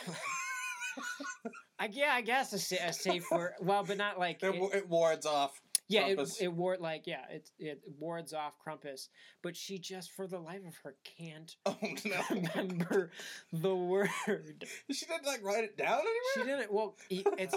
I, 1.79 1.89
yeah, 1.93 2.13
I 2.13 2.23
guess 2.23 2.53
a, 2.53 2.77
a 2.89 2.93
safe 2.93 3.25
word. 3.31 3.53
Well, 3.61 3.85
but 3.85 3.97
not 3.99 4.19
like. 4.19 4.41
It, 4.43 4.55
it- 4.55 4.75
it 4.75 4.89
wards 4.89 5.27
off. 5.27 5.61
yeah, 5.89 6.07
it, 6.07 6.19
Krampus. 6.19 6.43
it 6.43 6.53
ward 6.53 6.81
like 6.81 7.07
yeah, 7.07 7.23
it 7.31 7.51
it 7.59 7.81
wards 7.99 8.33
off 8.35 8.59
Crumpus, 8.59 9.09
but 9.43 9.57
she 9.57 9.79
just 9.79 10.11
for 10.13 10.27
the 10.27 10.39
life 10.39 10.61
of 10.67 10.77
her 10.83 10.97
can't 11.05 11.55
Oh 11.67 11.77
no! 12.05 12.21
remember 12.31 13.11
the 13.53 13.75
word. 13.75 14.65
she 14.91 15.07
didn't 15.07 15.25
like 15.27 15.43
write 15.45 15.65
it 15.65 15.77
down 15.79 16.01
anywhere. 16.01 16.35
She 16.35 16.43
didn't. 16.43 16.73
Well, 16.73 16.97
it's 17.11 17.55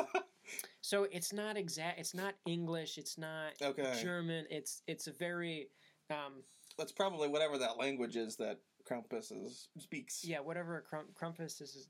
so 0.81 1.07
it's 1.11 1.31
not 1.33 1.57
exact. 1.57 1.99
It's 1.99 2.13
not 2.13 2.35
English. 2.45 2.97
It's 2.97 3.17
not 3.17 3.53
Okay. 3.61 3.99
German. 4.01 4.45
It's 4.49 4.81
it's 4.87 5.07
a 5.07 5.11
very 5.11 5.69
um, 6.09 6.43
That's 6.77 6.91
probably 6.91 7.27
whatever 7.27 7.57
that 7.57 7.77
language 7.77 8.15
is 8.15 8.35
that 8.37 8.59
Krampus 8.89 9.31
is, 9.31 9.69
speaks. 9.77 10.25
yeah 10.25 10.39
whatever 10.39 10.83
Crumpus 11.13 11.61
is 11.61 11.87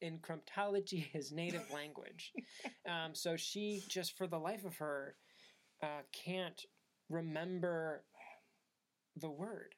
in 0.00 0.18
Crumptology 0.20 1.06
his 1.12 1.32
native 1.32 1.68
language. 1.72 2.32
Um, 2.88 3.14
so 3.14 3.36
she 3.36 3.82
just 3.88 4.16
for 4.16 4.26
the 4.26 4.38
life 4.38 4.64
of 4.64 4.76
her 4.76 5.16
uh, 5.82 6.02
can't 6.12 6.60
remember 7.10 8.04
the 9.16 9.30
word. 9.30 9.74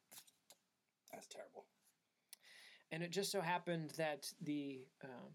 That's 1.13 1.27
terrible. 1.27 1.65
and 2.93 3.03
it 3.03 3.11
just 3.11 3.33
so 3.33 3.41
happened 3.41 3.93
that 3.97 4.27
the 4.43 4.85
um, 5.03 5.33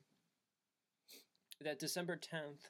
that 1.61 1.79
December 1.79 2.15
tenth 2.17 2.69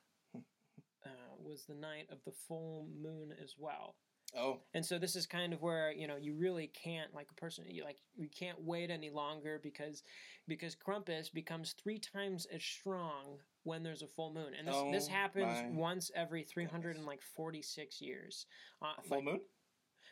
was 1.45 1.65
the 1.65 1.75
night 1.75 2.07
of 2.11 2.19
the 2.25 2.31
full 2.47 2.87
moon 3.01 3.33
as 3.41 3.55
well. 3.57 3.95
Oh, 4.37 4.59
And 4.73 4.85
so 4.85 4.97
this 4.97 5.15
is 5.15 5.25
kind 5.25 5.53
of 5.53 5.61
where 5.61 5.91
you 5.91 6.07
know 6.07 6.17
you 6.17 6.33
really 6.33 6.67
can't 6.83 7.13
like 7.13 7.27
a 7.31 7.35
person 7.35 7.63
you 7.69 7.83
like 7.83 7.99
you 8.15 8.27
can't 8.27 8.61
wait 8.61 8.89
any 8.89 9.09
longer 9.09 9.59
because 9.61 10.03
because 10.47 10.75
Krampus 10.75 11.31
becomes 11.31 11.73
three 11.81 11.99
times 11.99 12.45
as 12.53 12.63
strong 12.63 13.37
when 13.63 13.81
there's 13.81 14.01
a 14.01 14.07
full 14.07 14.33
moon, 14.33 14.53
and 14.57 14.67
this 14.67 14.75
this 14.91 15.07
Oh 15.09 15.13
happens 15.13 15.77
once 15.77 16.11
every 16.15 16.43
three 16.43 16.65
hundred 16.65 16.97
and 16.97 17.05
like 17.05 17.21
forty 17.21 17.61
six 17.61 18.01
years. 18.01 18.45
Uh, 18.81 18.87
a 18.97 19.01
full 19.03 19.17
like, 19.17 19.25
moon. 19.25 19.39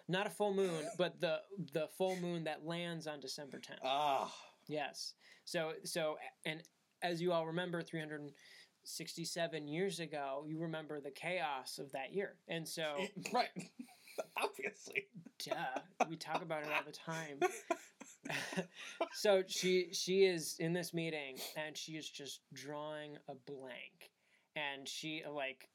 Not 0.07 0.27
a 0.27 0.29
full 0.29 0.53
moon, 0.53 0.85
but 0.97 1.19
the 1.19 1.39
the 1.73 1.87
full 1.97 2.15
moon 2.17 2.45
that 2.45 2.65
lands 2.65 3.07
on 3.07 3.19
December 3.19 3.59
tenth. 3.59 3.79
Ah, 3.83 4.33
Yes. 4.67 5.13
So 5.45 5.73
so 5.83 6.17
and 6.45 6.61
as 7.01 7.21
you 7.21 7.31
all 7.33 7.47
remember 7.47 7.81
367 8.85 9.67
years 9.67 9.99
ago, 9.99 10.43
you 10.47 10.59
remember 10.59 10.99
the 10.99 11.11
chaos 11.11 11.79
of 11.79 11.91
that 11.93 12.13
year. 12.13 12.35
And 12.47 12.67
so 12.67 12.95
right. 13.33 13.49
Obviously. 14.37 15.07
duh, 15.43 15.81
we 16.09 16.15
talk 16.15 16.41
about 16.43 16.63
it 16.63 16.69
all 16.69 16.83
the 16.85 16.91
time. 16.91 18.65
so 19.13 19.43
she 19.47 19.89
she 19.91 20.23
is 20.25 20.55
in 20.59 20.73
this 20.73 20.93
meeting 20.93 21.37
and 21.57 21.75
she 21.75 21.93
is 21.93 22.09
just 22.09 22.41
drawing 22.53 23.17
a 23.27 23.33
blank. 23.47 24.11
And 24.55 24.87
she 24.87 25.23
like 25.29 25.69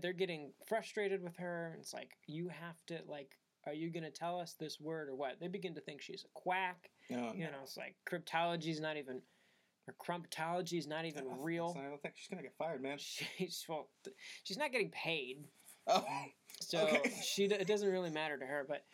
they're 0.00 0.12
getting 0.14 0.52
frustrated 0.66 1.22
with 1.22 1.36
her. 1.36 1.70
and 1.74 1.82
It's 1.82 1.92
like 1.92 2.12
you 2.26 2.48
have 2.48 2.76
to 2.86 3.00
like 3.06 3.36
are 3.66 3.74
you 3.74 3.90
going 3.90 4.02
to 4.02 4.10
tell 4.10 4.40
us 4.40 4.54
this 4.58 4.80
word 4.80 5.08
or 5.08 5.14
what? 5.14 5.38
They 5.38 5.46
begin 5.46 5.74
to 5.74 5.80
think 5.80 6.00
she's 6.00 6.24
a 6.24 6.28
quack. 6.34 6.90
No, 7.08 7.32
You 7.32 7.44
know, 7.44 7.58
it's 7.62 7.76
like 7.76 7.94
cryptology 8.10 8.68
is 8.70 8.80
not 8.80 8.96
even, 8.96 9.22
or 9.88 9.94
crumptology 10.00 10.78
is 10.78 10.86
not 10.86 11.04
even 11.04 11.24
real. 11.40 11.76
I 11.78 11.88
don't 11.88 12.00
think 12.00 12.14
she's 12.16 12.28
gonna 12.28 12.42
get 12.42 12.54
fired, 12.56 12.82
man. 12.82 12.98
She's 12.98 13.64
well, 13.68 13.88
she's 14.44 14.56
not 14.58 14.72
getting 14.72 14.90
paid, 14.90 15.44
Oh, 15.86 16.04
so 16.60 16.78
Okay. 16.86 17.10
she 17.24 17.44
it 17.44 17.66
doesn't 17.66 17.90
really 17.90 18.10
matter 18.10 18.36
to 18.38 18.44
her. 18.46 18.64
But 18.68 18.84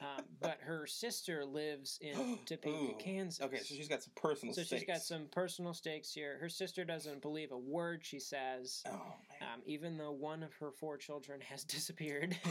um, 0.00 0.24
but 0.40 0.58
her 0.62 0.86
sister 0.86 1.44
lives 1.44 1.98
in 2.00 2.38
Topeka, 2.46 2.68
Ooh. 2.76 2.94
Kansas. 2.98 3.40
okay. 3.44 3.58
So 3.58 3.74
she's 3.74 3.88
got 3.88 4.02
some 4.02 4.12
personal. 4.16 4.54
So 4.54 4.62
she's 4.62 4.84
got 4.84 4.96
stakes. 4.96 5.08
some 5.08 5.26
personal 5.32 5.74
stakes 5.74 6.12
here. 6.12 6.38
Her 6.40 6.48
sister 6.48 6.84
doesn't 6.84 7.20
believe 7.22 7.52
a 7.52 7.58
word 7.58 8.00
she 8.04 8.18
says, 8.20 8.82
Oh 8.86 8.90
man. 8.92 9.50
um, 9.54 9.60
even 9.66 9.96
though 9.98 10.12
one 10.12 10.42
of 10.42 10.54
her 10.54 10.70
four 10.70 10.96
children 10.98 11.40
has 11.42 11.64
disappeared. 11.76 12.36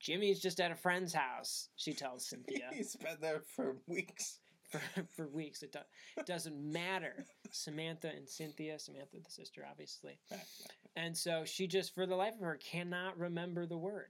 Jimmy's 0.00 0.40
just 0.40 0.60
at 0.60 0.70
a 0.70 0.74
friend's 0.76 1.14
house. 1.14 1.68
She 1.76 1.94
tells 1.94 2.26
Cynthia. 2.28 2.68
He's 2.72 2.94
been 2.96 3.16
there 3.22 3.40
for 3.56 3.76
weeks. 3.86 4.38
For, 4.74 5.06
for 5.16 5.28
weeks. 5.28 5.62
It, 5.62 5.72
do, 5.72 5.78
it 6.16 6.26
doesn't 6.26 6.56
matter. 6.56 7.24
Samantha 7.50 8.08
and 8.08 8.28
Cynthia, 8.28 8.78
Samantha 8.78 9.16
the 9.24 9.30
sister, 9.30 9.66
obviously. 9.68 10.18
And 10.96 11.16
so 11.16 11.44
she 11.44 11.66
just, 11.66 11.94
for 11.94 12.06
the 12.06 12.16
life 12.16 12.34
of 12.34 12.40
her, 12.40 12.58
cannot 12.62 13.18
remember 13.18 13.66
the 13.66 13.78
word. 13.78 14.08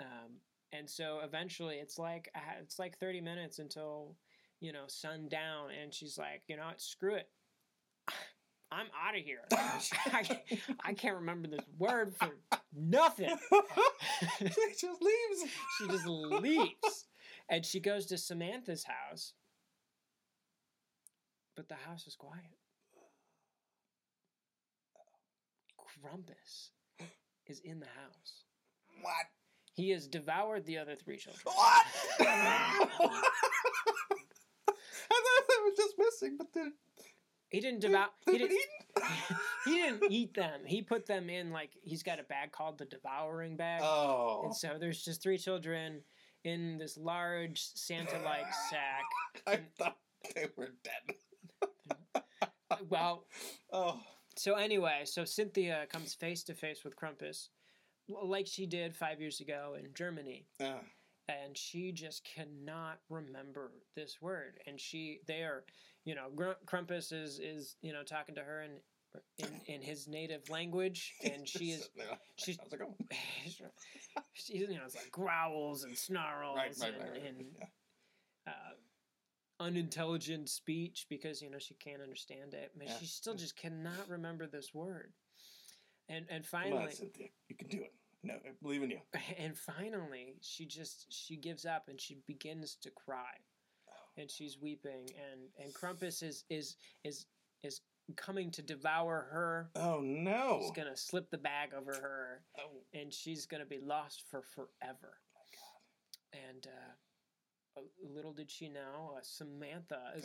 Um, 0.00 0.40
and 0.72 0.88
so 0.88 1.20
eventually, 1.22 1.76
it's 1.76 1.98
like 1.98 2.30
uh, 2.34 2.60
it's 2.60 2.78
like 2.78 2.98
thirty 2.98 3.20
minutes 3.20 3.60
until 3.60 4.16
you 4.60 4.72
know 4.72 4.84
sundown, 4.88 5.68
and 5.80 5.94
she's 5.94 6.18
like, 6.18 6.42
you 6.48 6.56
know, 6.56 6.66
what, 6.66 6.82
screw 6.82 7.14
it. 7.14 7.28
I'm 8.70 8.88
out 9.00 9.16
of 9.16 9.22
here. 9.22 9.44
I, 9.52 10.42
I 10.84 10.92
can't 10.92 11.16
remember 11.16 11.48
this 11.48 11.64
word 11.78 12.14
for 12.18 12.36
nothing. 12.74 13.30
she 14.40 14.46
just 14.48 15.02
leaves. 15.02 15.52
she 15.78 15.88
just 15.88 16.06
leaves 16.06 17.06
and 17.48 17.64
she 17.64 17.80
goes 17.80 18.06
to 18.06 18.18
Samantha's 18.18 18.84
house 18.84 19.32
but 21.56 21.68
the 21.68 21.74
house 21.74 22.06
is 22.06 22.14
quiet 22.14 22.44
Krampus 26.02 26.70
is 27.46 27.60
in 27.60 27.80
the 27.80 27.86
house. 27.86 28.44
What? 29.00 29.26
He 29.74 29.90
has 29.90 30.06
devoured 30.06 30.64
the 30.66 30.78
other 30.78 30.94
three 30.94 31.16
children. 31.16 31.42
What? 31.44 31.86
I 32.20 32.86
thought 35.08 35.46
that 35.48 35.60
was 35.64 35.76
just 35.76 35.94
missing, 35.98 36.36
but 36.38 36.48
then 36.54 36.72
He 37.50 37.60
didn't 37.60 37.80
devour. 37.80 38.08
He 38.26 38.38
didn't. 38.38 38.58
he 39.64 39.74
didn't 39.74 40.10
eat 40.10 40.34
them. 40.34 40.60
He 40.66 40.82
put 40.82 41.06
them 41.06 41.28
in 41.30 41.50
like 41.50 41.70
he's 41.82 42.02
got 42.02 42.18
a 42.20 42.24
bag 42.24 42.52
called 42.52 42.78
the 42.78 42.86
devouring 42.86 43.56
bag. 43.56 43.82
Oh, 43.84 44.42
And 44.44 44.56
so 44.56 44.76
there's 44.78 45.02
just 45.02 45.22
three 45.22 45.38
children 45.38 46.00
in 46.44 46.78
this 46.78 46.96
large 46.96 47.60
Santa-like 47.74 48.52
sack. 48.70 49.04
I 49.46 49.60
thought 49.78 49.98
they 50.34 50.46
were 50.56 50.70
dead. 50.82 51.16
Well, 52.88 53.26
Oh, 53.72 54.00
so 54.36 54.54
anyway, 54.54 55.02
so 55.04 55.24
Cynthia 55.24 55.86
comes 55.90 56.14
face 56.14 56.42
to 56.44 56.54
face 56.54 56.84
with 56.84 56.96
Krampus, 56.96 57.48
like 58.08 58.46
she 58.46 58.66
did 58.66 58.94
five 58.96 59.20
years 59.20 59.40
ago 59.40 59.76
in 59.78 59.92
Germany, 59.94 60.46
ah. 60.60 60.80
and 61.28 61.56
she 61.56 61.90
just 61.92 62.24
cannot 62.24 62.98
remember 63.08 63.72
this 63.94 64.20
word. 64.20 64.58
And 64.66 64.80
she, 64.80 65.20
they 65.26 65.42
are, 65.42 65.64
you 66.04 66.14
know, 66.14 66.28
Krampus 66.66 67.12
is 67.12 67.38
is 67.40 67.76
you 67.82 67.92
know 67.92 68.02
talking 68.02 68.34
to 68.36 68.42
her 68.42 68.62
in 68.62 68.70
in, 69.38 69.60
in 69.74 69.82
his 69.82 70.06
native 70.06 70.48
language, 70.50 71.14
and 71.24 71.48
she 71.48 71.70
is 71.70 71.88
she's 72.36 72.58
How's 72.62 72.72
it 72.72 72.78
going? 72.78 72.94
she 74.34 74.58
you 74.58 74.68
know 74.68 74.82
it's 74.84 74.94
like 74.94 75.10
growls 75.10 75.84
and 75.84 75.96
snarls 75.96 76.56
Right, 76.56 76.74
right, 76.80 76.94
and, 76.94 77.10
right. 77.10 77.22
and 77.26 77.46
Yeah. 77.58 77.66
Unintelligent 79.60 80.48
speech 80.48 81.06
because 81.08 81.40
you 81.42 81.50
know 81.50 81.58
she 81.58 81.74
can't 81.74 82.02
understand 82.02 82.54
it, 82.54 82.72
but 82.76 82.86
Yeah, 82.88 82.98
she 82.98 83.06
still 83.06 83.34
just 83.34 83.56
cannot 83.56 84.08
remember 84.08 84.46
this 84.46 84.74
word. 84.74 85.12
And 86.08 86.26
and 86.30 86.48
Come 86.48 86.60
on, 86.62 86.70
finally, 86.72 86.92
Cynthia. 86.92 87.28
You 87.48 87.56
can 87.56 87.68
do 87.68 87.78
it. 87.82 87.92
No, 88.22 88.34
I 88.34 88.50
believe 88.62 88.82
in 88.82 88.90
you. 88.90 89.00
and 89.38 89.56
finally, 89.56 90.36
she 90.40 90.66
just 90.66 91.06
she 91.10 91.36
gives 91.36 91.64
up 91.64 91.84
and 91.88 92.00
she 92.00 92.18
begins 92.26 92.76
to 92.82 92.90
cry, 92.90 93.34
Oh. 93.88 94.20
and 94.20 94.30
she's 94.30 94.58
weeping, 94.60 95.08
and 95.30 95.48
and 95.62 95.74
Krampus 95.74 96.22
is 96.22 96.44
is 96.50 96.76
is 97.04 97.26
is 97.62 97.80
coming 98.16 98.50
to 98.52 98.62
devour 98.62 99.28
her. 99.32 99.70
Oh 99.76 100.00
no! 100.00 100.58
He's 100.62 100.70
gonna 100.72 100.96
slip 100.96 101.30
the 101.30 101.38
bag 101.38 101.70
over 101.76 101.92
her, 101.94 102.42
Oh, 102.58 102.82
and 102.94 103.12
she's 103.12 103.46
gonna 103.46 103.66
be 103.66 103.80
lost 103.80 104.24
for 104.30 104.42
forever. 104.42 105.18
And 106.32 106.66
uh, 106.66 106.70
uh, 106.70 106.92
little 108.14 108.32
did 108.32 108.50
she 108.50 108.68
know, 108.68 109.14
uh, 109.16 109.20
Samantha 109.22 110.00
is 110.16 110.24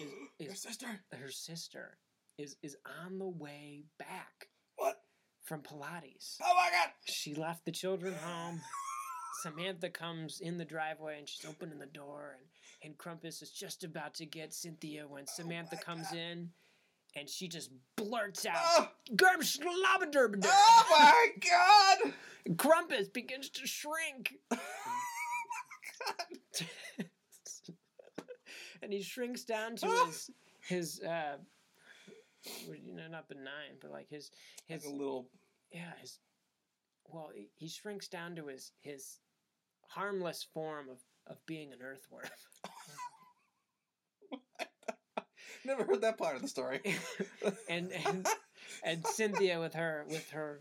is- 0.00 0.10
is- 0.52 0.60
sister. 0.62 0.86
her 1.12 1.30
sister 1.30 1.96
is 2.38 2.56
is 2.62 2.76
on 3.04 3.18
the 3.18 3.26
way 3.28 3.84
back 3.98 4.48
What? 4.76 5.00
from 5.44 5.62
Pilates. 5.62 6.36
Oh 6.42 6.54
my 6.54 6.68
god! 6.70 6.90
She 7.06 7.34
left 7.34 7.64
the 7.64 7.72
children 7.72 8.14
home. 8.14 8.60
Samantha 9.42 9.90
comes 9.90 10.40
in 10.40 10.56
the 10.58 10.64
driveway 10.64 11.18
and 11.18 11.28
she's 11.28 11.44
opening 11.48 11.78
the 11.78 11.86
door 11.86 12.36
and 12.38 12.46
and 12.84 12.98
Krampus 12.98 13.42
is 13.42 13.50
just 13.50 13.84
about 13.84 14.14
to 14.14 14.26
get 14.26 14.52
Cynthia 14.52 15.06
when 15.08 15.26
Samantha 15.26 15.76
my 15.76 15.82
comes 15.82 16.08
God. 16.10 16.18
in 16.18 16.50
and 17.14 17.28
she 17.28 17.48
just 17.48 17.70
blurts 17.96 18.44
out 18.44 18.56
Oh, 18.58 18.88
Gerb 19.14 19.42
oh 20.44 20.86
my 20.90 21.28
god! 21.40 22.12
Krampus 22.56 23.10
begins 23.12 23.48
to 23.50 23.66
shrink. 23.66 24.34
and 28.82 28.92
he 28.92 29.02
shrinks 29.02 29.44
down 29.44 29.76
to 29.76 29.86
his 30.06 30.30
his 30.68 31.00
uh 31.02 31.36
you 32.84 32.94
know 32.94 33.08
not 33.10 33.28
benign 33.28 33.76
but 33.80 33.90
like 33.90 34.08
his 34.08 34.30
his 34.66 34.84
Like 34.84 34.92
a 34.94 34.96
little. 34.96 35.28
yeah 35.72 35.92
his 36.00 36.18
well 37.08 37.30
he, 37.34 37.48
he 37.56 37.68
shrinks 37.68 38.08
down 38.08 38.36
to 38.36 38.46
his 38.46 38.72
his 38.82 39.18
harmless 39.88 40.46
form 40.54 40.88
of 40.88 40.98
of 41.26 41.44
being 41.46 41.72
an 41.72 41.78
earthworm 41.82 42.22
Never 45.64 45.84
heard 45.84 46.02
that 46.02 46.18
part 46.18 46.36
of 46.36 46.42
the 46.42 46.48
story. 46.48 46.80
and 47.68 47.90
and 48.06 48.26
and 48.84 49.04
Cynthia 49.06 49.58
with 49.60 49.74
her 49.74 50.04
with 50.08 50.30
her 50.30 50.60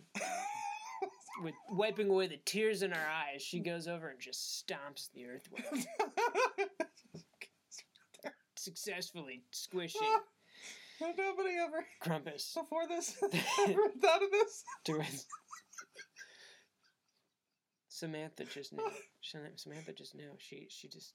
with 1.44 1.54
wiping 1.70 2.10
away 2.10 2.28
the 2.28 2.40
tears 2.46 2.82
in 2.82 2.92
her 2.92 3.08
eyes 3.08 3.42
she 3.42 3.60
goes 3.60 3.88
over 3.88 4.10
and 4.10 4.20
just 4.20 4.66
stomps 4.66 5.10
the 5.14 5.26
earthworm 5.26 5.84
successfully 8.56 9.44
squishing 9.52 10.08
Nobody 11.02 11.58
ever 11.62 11.86
Krampus 12.02 12.54
before 12.54 12.88
this 12.88 13.18
ever 13.24 13.90
thought 14.02 14.24
of 14.24 14.32
this. 14.32 14.64
to. 14.86 15.04
Samantha 17.90 18.46
just 18.46 18.74
knew. 18.74 18.90
Samantha 19.22 19.94
just 19.94 20.16
knew. 20.16 20.32
She 20.38 20.68
she 20.70 20.88
just. 20.88 21.14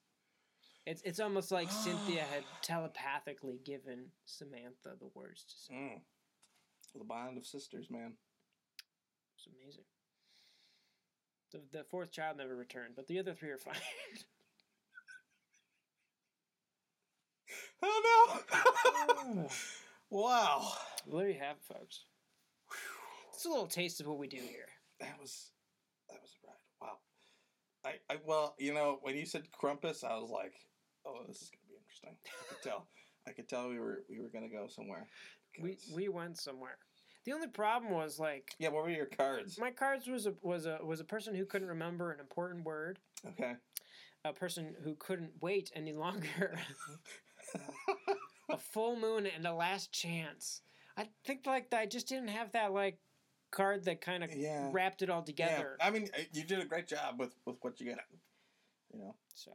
It's 0.87 1.02
it's 1.02 1.20
almost 1.20 1.50
like 1.50 1.70
Cynthia 1.70 2.24
had 2.30 2.44
telepathically 2.62 3.61
given 3.64 4.06
Samantha 4.26 4.96
the 4.98 5.11
words 5.14 5.44
to 5.44 5.54
say. 5.56 5.74
Mm. 5.74 6.00
The 6.98 7.04
bond 7.04 7.38
of 7.38 7.46
sisters, 7.46 7.87
man. 7.90 8.14
It's 9.37 9.46
amazing. 9.46 9.85
The 11.53 11.61
the 11.73 11.85
fourth 11.85 12.13
child 12.13 12.37
never 12.39 12.55
returned, 12.57 12.95
but 12.97 13.07
the 13.09 13.19
other 13.19 13.35
three 13.35 13.51
are 13.51 13.59
fine. 13.59 13.75
Oh 17.83 18.43
no! 19.33 19.47
wow. 20.11 20.73
well, 21.07 21.19
there 21.19 21.29
you 21.29 21.39
have 21.41 21.57
it, 21.57 21.75
folks. 21.75 22.05
It's 23.33 23.47
a 23.47 23.49
little 23.49 23.67
taste 23.67 24.01
of 24.01 24.07
what 24.07 24.19
we 24.19 24.29
do 24.29 24.37
here. 24.37 24.69
That 25.01 25.19
was 25.19 25.51
that 26.11 26.21
was 26.21 26.31
a 26.45 26.47
ride. 26.47 26.93
Wow. 26.93 26.99
I, 27.85 28.15
I 28.15 28.19
well, 28.27 28.55
you 28.59 28.75
know, 28.75 28.99
when 29.03 29.17
you 29.17 29.25
said 29.25 29.51
Crumpus, 29.51 30.05
I 30.05 30.17
was 30.19 30.31
like, 30.31 30.53
oh, 31.07 31.23
this 31.27 31.41
is 31.41 31.51
gonna 31.51 31.69
be 31.69 31.77
interesting. 31.77 32.17
I 32.27 32.55
could 32.55 32.63
tell. 32.63 32.87
I 33.27 33.33
could 33.33 33.49
tell 33.49 33.69
we 33.71 33.79
were 33.79 34.05
we 34.11 34.21
were 34.21 34.29
gonna 34.29 34.51
go 34.51 34.67
somewhere. 34.69 35.07
We 35.61 35.79
we 35.95 36.09
went 36.09 36.39
somewhere. 36.39 36.77
The 37.24 37.33
only 37.33 37.48
problem 37.48 37.92
was 37.92 38.18
like 38.18 38.54
yeah. 38.59 38.68
What 38.68 38.85
were 38.85 38.90
your 38.90 39.06
cards? 39.06 39.59
my 39.59 39.70
cards 39.70 40.06
was 40.06 40.26
a 40.26 40.35
was 40.42 40.66
a 40.66 40.78
was 40.83 41.00
a 41.00 41.04
person 41.04 41.35
who 41.35 41.44
couldn't 41.44 41.68
remember 41.68 42.12
an 42.12 42.20
important 42.20 42.64
word. 42.64 42.98
Okay. 43.26 43.54
a 44.24 44.33
person 44.33 44.74
who 44.85 44.94
couldn't 44.94 45.33
wait 45.40 45.70
any 45.74 45.92
longer. 45.92 46.59
a 48.48 48.56
full 48.56 48.96
moon 48.96 49.26
and 49.26 49.46
a 49.46 49.52
last 49.52 49.92
chance. 49.92 50.62
I 50.96 51.09
think 51.24 51.46
like 51.46 51.72
I 51.72 51.87
just 51.87 52.09
didn't 52.09 52.28
have 52.28 52.52
that 52.52 52.72
like 52.72 52.98
card 53.50 53.85
that 53.85 54.00
kind 54.00 54.24
of 54.24 54.30
Yeah. 54.35 54.68
wrapped 54.72 55.02
it 55.02 55.11
all 55.11 55.20
yeah. 55.20 55.24
together. 55.24 55.76
I 55.80 55.90
mean, 55.90 56.09
uh, 56.16 56.22
you 56.33 56.44
did 56.44 56.61
a 56.61 56.64
great 56.64 56.88
job 56.88 57.18
with 57.18 57.35
with 57.44 57.56
what 57.61 57.80
you 57.80 57.90
got. 57.90 58.04
You 58.92 59.00
know. 59.00 59.14
So 59.35 59.52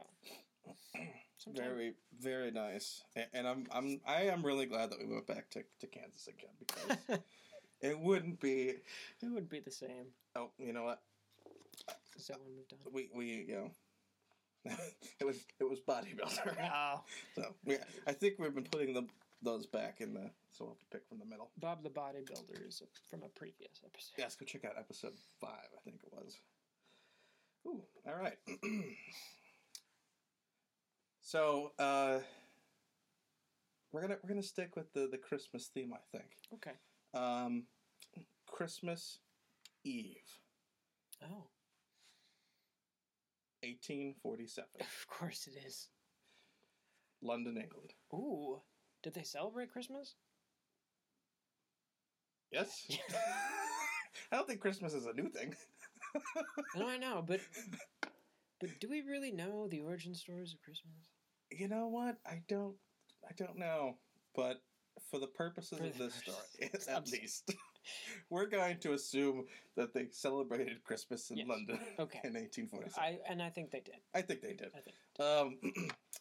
sometimes 1.38 1.66
Very, 1.68 1.94
very 2.20 2.50
nice, 2.50 3.02
A- 3.16 3.34
and 3.34 3.46
I'm, 3.46 3.66
I'm, 3.70 4.00
I 4.06 4.22
am 4.22 4.44
really 4.44 4.66
glad 4.66 4.90
that 4.90 4.98
we 4.98 5.06
went 5.06 5.26
back 5.26 5.50
to, 5.50 5.62
to 5.80 5.86
Kansas 5.86 6.26
again 6.28 6.50
because 6.58 6.96
it 7.80 7.98
wouldn't 7.98 8.40
be. 8.40 8.68
it 8.68 8.82
wouldn't 9.22 9.50
be 9.50 9.60
the 9.60 9.70
same. 9.70 10.06
Oh, 10.34 10.50
you 10.58 10.72
know 10.72 10.84
what? 10.84 11.00
Is 12.16 12.26
that 12.28 12.40
one 12.40 12.54
moved 12.56 12.72
on? 12.72 12.92
We, 12.92 13.08
we, 13.14 13.44
you 13.48 13.54
know, 13.54 13.70
it 15.20 15.24
was, 15.24 15.44
it 15.60 15.68
was 15.68 15.80
bodybuilder. 15.80 16.56
Oh, 16.72 17.00
so 17.34 17.54
yeah, 17.64 17.84
I 18.06 18.12
think 18.12 18.34
we've 18.38 18.54
been 18.54 18.64
putting 18.64 18.94
them 18.94 19.08
those 19.42 19.66
back 19.66 20.00
in 20.00 20.14
the. 20.14 20.30
So 20.52 20.64
we'll 20.64 20.74
have 20.74 20.78
to 20.78 20.86
pick 20.90 21.06
from 21.06 21.18
the 21.18 21.26
middle. 21.26 21.50
Bob 21.58 21.82
the 21.82 21.90
Bodybuilder 21.90 22.66
is 22.66 22.82
from 23.10 23.22
a 23.22 23.28
previous 23.28 23.80
episode. 23.84 24.14
Yes, 24.16 24.34
go 24.34 24.46
check 24.46 24.64
out 24.64 24.72
episode 24.78 25.12
five. 25.40 25.68
I 25.76 25.80
think 25.84 26.00
it 26.02 26.12
was. 26.12 26.38
Ooh, 27.66 27.82
all 28.06 28.16
right. 28.16 28.38
so 31.20 31.72
uh, 31.78 32.18
we're 33.92 34.00
gonna 34.00 34.16
we're 34.22 34.28
gonna 34.30 34.42
stick 34.42 34.76
with 34.76 34.92
the 34.94 35.08
the 35.10 35.18
Christmas 35.18 35.66
theme. 35.66 35.92
I 35.92 36.16
think. 36.16 36.30
Okay. 36.54 36.72
Um, 37.16 37.64
Christmas 38.46 39.20
Eve, 39.84 40.40
Oh, 41.22 41.48
1847, 43.62 44.68
of 44.80 45.06
course 45.08 45.46
it 45.48 45.58
is. 45.66 45.88
London, 47.22 47.56
England. 47.56 47.94
Ooh, 48.12 48.60
did 49.02 49.14
they 49.14 49.22
celebrate 49.22 49.72
Christmas? 49.72 50.14
Yes. 52.50 52.86
I 54.32 54.36
don't 54.36 54.46
think 54.48 54.60
Christmas 54.60 54.94
is 54.94 55.06
a 55.06 55.12
new 55.14 55.28
thing. 55.30 55.54
No, 56.74 56.88
I 56.88 56.98
know, 56.98 57.24
but 57.26 57.40
but 58.60 58.70
do 58.80 58.88
we 58.88 59.02
really 59.02 59.32
know 59.32 59.68
the 59.68 59.80
origin 59.80 60.14
stories 60.14 60.52
of 60.52 60.62
Christmas? 60.62 61.10
you 61.50 61.68
know 61.68 61.88
what? 61.88 62.16
I 62.26 62.42
don't. 62.48 62.76
I 63.28 63.32
don't 63.36 63.58
know, 63.58 63.96
but 64.34 64.60
for 65.10 65.18
the 65.20 65.26
purposes 65.26 65.80
of 65.80 65.96
this 65.98 66.14
story, 66.14 66.70
at 66.88 67.08
least, 67.10 67.54
we're 68.30 68.46
going 68.46 68.78
to 68.78 68.92
assume 68.92 69.44
that 69.76 69.94
they 69.94 70.06
celebrated 70.10 70.82
Christmas 70.84 71.30
in 71.30 71.38
Yes. 71.38 71.48
London 71.48 71.78
Okay. 71.98 72.20
in 72.24 72.34
1847. 72.34 72.92
I 72.98 73.18
and 73.30 73.42
I 73.42 73.50
think 73.50 73.70
they 73.70 73.80
did. 73.80 73.96
I 74.14 74.22
think 74.22 74.40
they 74.42 74.54
did. 74.54 74.70
I 74.74 74.80
think. 74.80 74.96
Um, 75.20 75.72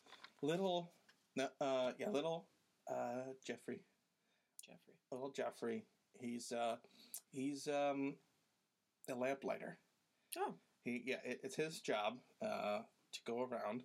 little, 0.41 0.91
no, 1.35 1.47
uh, 1.61 1.91
yeah, 1.97 2.09
little, 2.09 2.45
uh, 2.89 3.33
Jeffrey, 3.45 3.79
Jeffrey. 4.65 4.93
little 5.11 5.31
Jeffrey. 5.31 5.85
He's 6.19 6.51
uh, 6.51 6.77
he's 7.31 7.67
um, 7.67 8.15
a 9.09 9.15
lamplighter. 9.15 9.77
Oh. 10.37 10.53
He 10.83 11.01
yeah, 11.05 11.17
it, 11.25 11.39
it's 11.43 11.55
his 11.55 11.79
job 11.81 12.19
uh, 12.45 12.79
to 13.11 13.19
go 13.25 13.41
around 13.43 13.83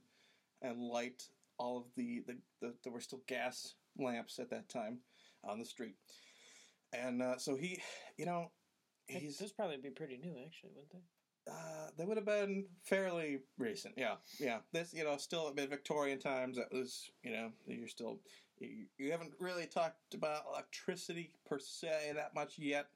and 0.63 0.79
light 0.81 1.23
all 1.59 1.79
of 1.79 1.85
the, 1.97 2.23
the, 2.27 2.37
the 2.61 2.75
there 2.85 2.93
were 2.93 3.01
still 3.01 3.23
gas 3.27 3.75
lamps 4.01 4.39
at 4.39 4.51
that 4.51 4.69
time 4.69 4.99
on 5.45 5.59
the 5.59 5.65
street, 5.65 5.97
and 6.93 7.23
uh, 7.23 7.39
so 7.39 7.55
he, 7.57 7.81
you 8.17 8.27
know, 8.27 8.51
He's, 9.09 9.39
Those 9.39 9.53
probably 9.53 9.77
be 9.77 9.91
pretty 9.91 10.19
new, 10.19 10.37
actually, 10.45 10.71
wouldn't 10.75 10.93
they? 10.93 11.51
uh, 11.51 11.91
they 11.99 12.05
would 12.05 12.17
have 12.17 12.27
been 12.27 12.67
fairly 12.85 13.41
recent. 13.59 13.95
Yeah, 13.97 14.17
yeah. 14.39 14.59
This, 14.73 14.95
you 14.95 15.03
know, 15.03 15.17
still 15.17 15.49
a 15.49 15.53
bit 15.53 15.69
Victorian 15.69 16.21
times. 16.21 16.57
That 16.57 16.73
was, 16.73 17.11
you 17.25 17.33
know, 17.33 17.51
you're 17.67 17.89
still, 17.89 18.21
you, 18.61 18.87
you 18.99 19.11
haven't 19.11 19.33
really 19.41 19.67
talked 19.67 20.15
about 20.15 20.45
electricity 20.49 21.33
per 21.45 21.59
se 21.59 22.13
that 22.15 22.35
much 22.37 22.57
yet, 22.59 22.87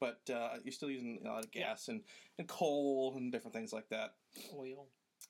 but 0.00 0.20
uh, 0.34 0.56
you're 0.64 0.72
still 0.72 0.90
using 0.90 1.20
a 1.24 1.28
lot 1.28 1.44
of 1.44 1.50
Yeah. 1.54 1.68
gas 1.68 1.86
and, 1.88 2.00
and 2.38 2.48
coal 2.48 3.14
and 3.16 3.30
different 3.30 3.54
things 3.54 3.72
like 3.72 3.88
that. 3.90 4.14
Oil. 4.58 4.88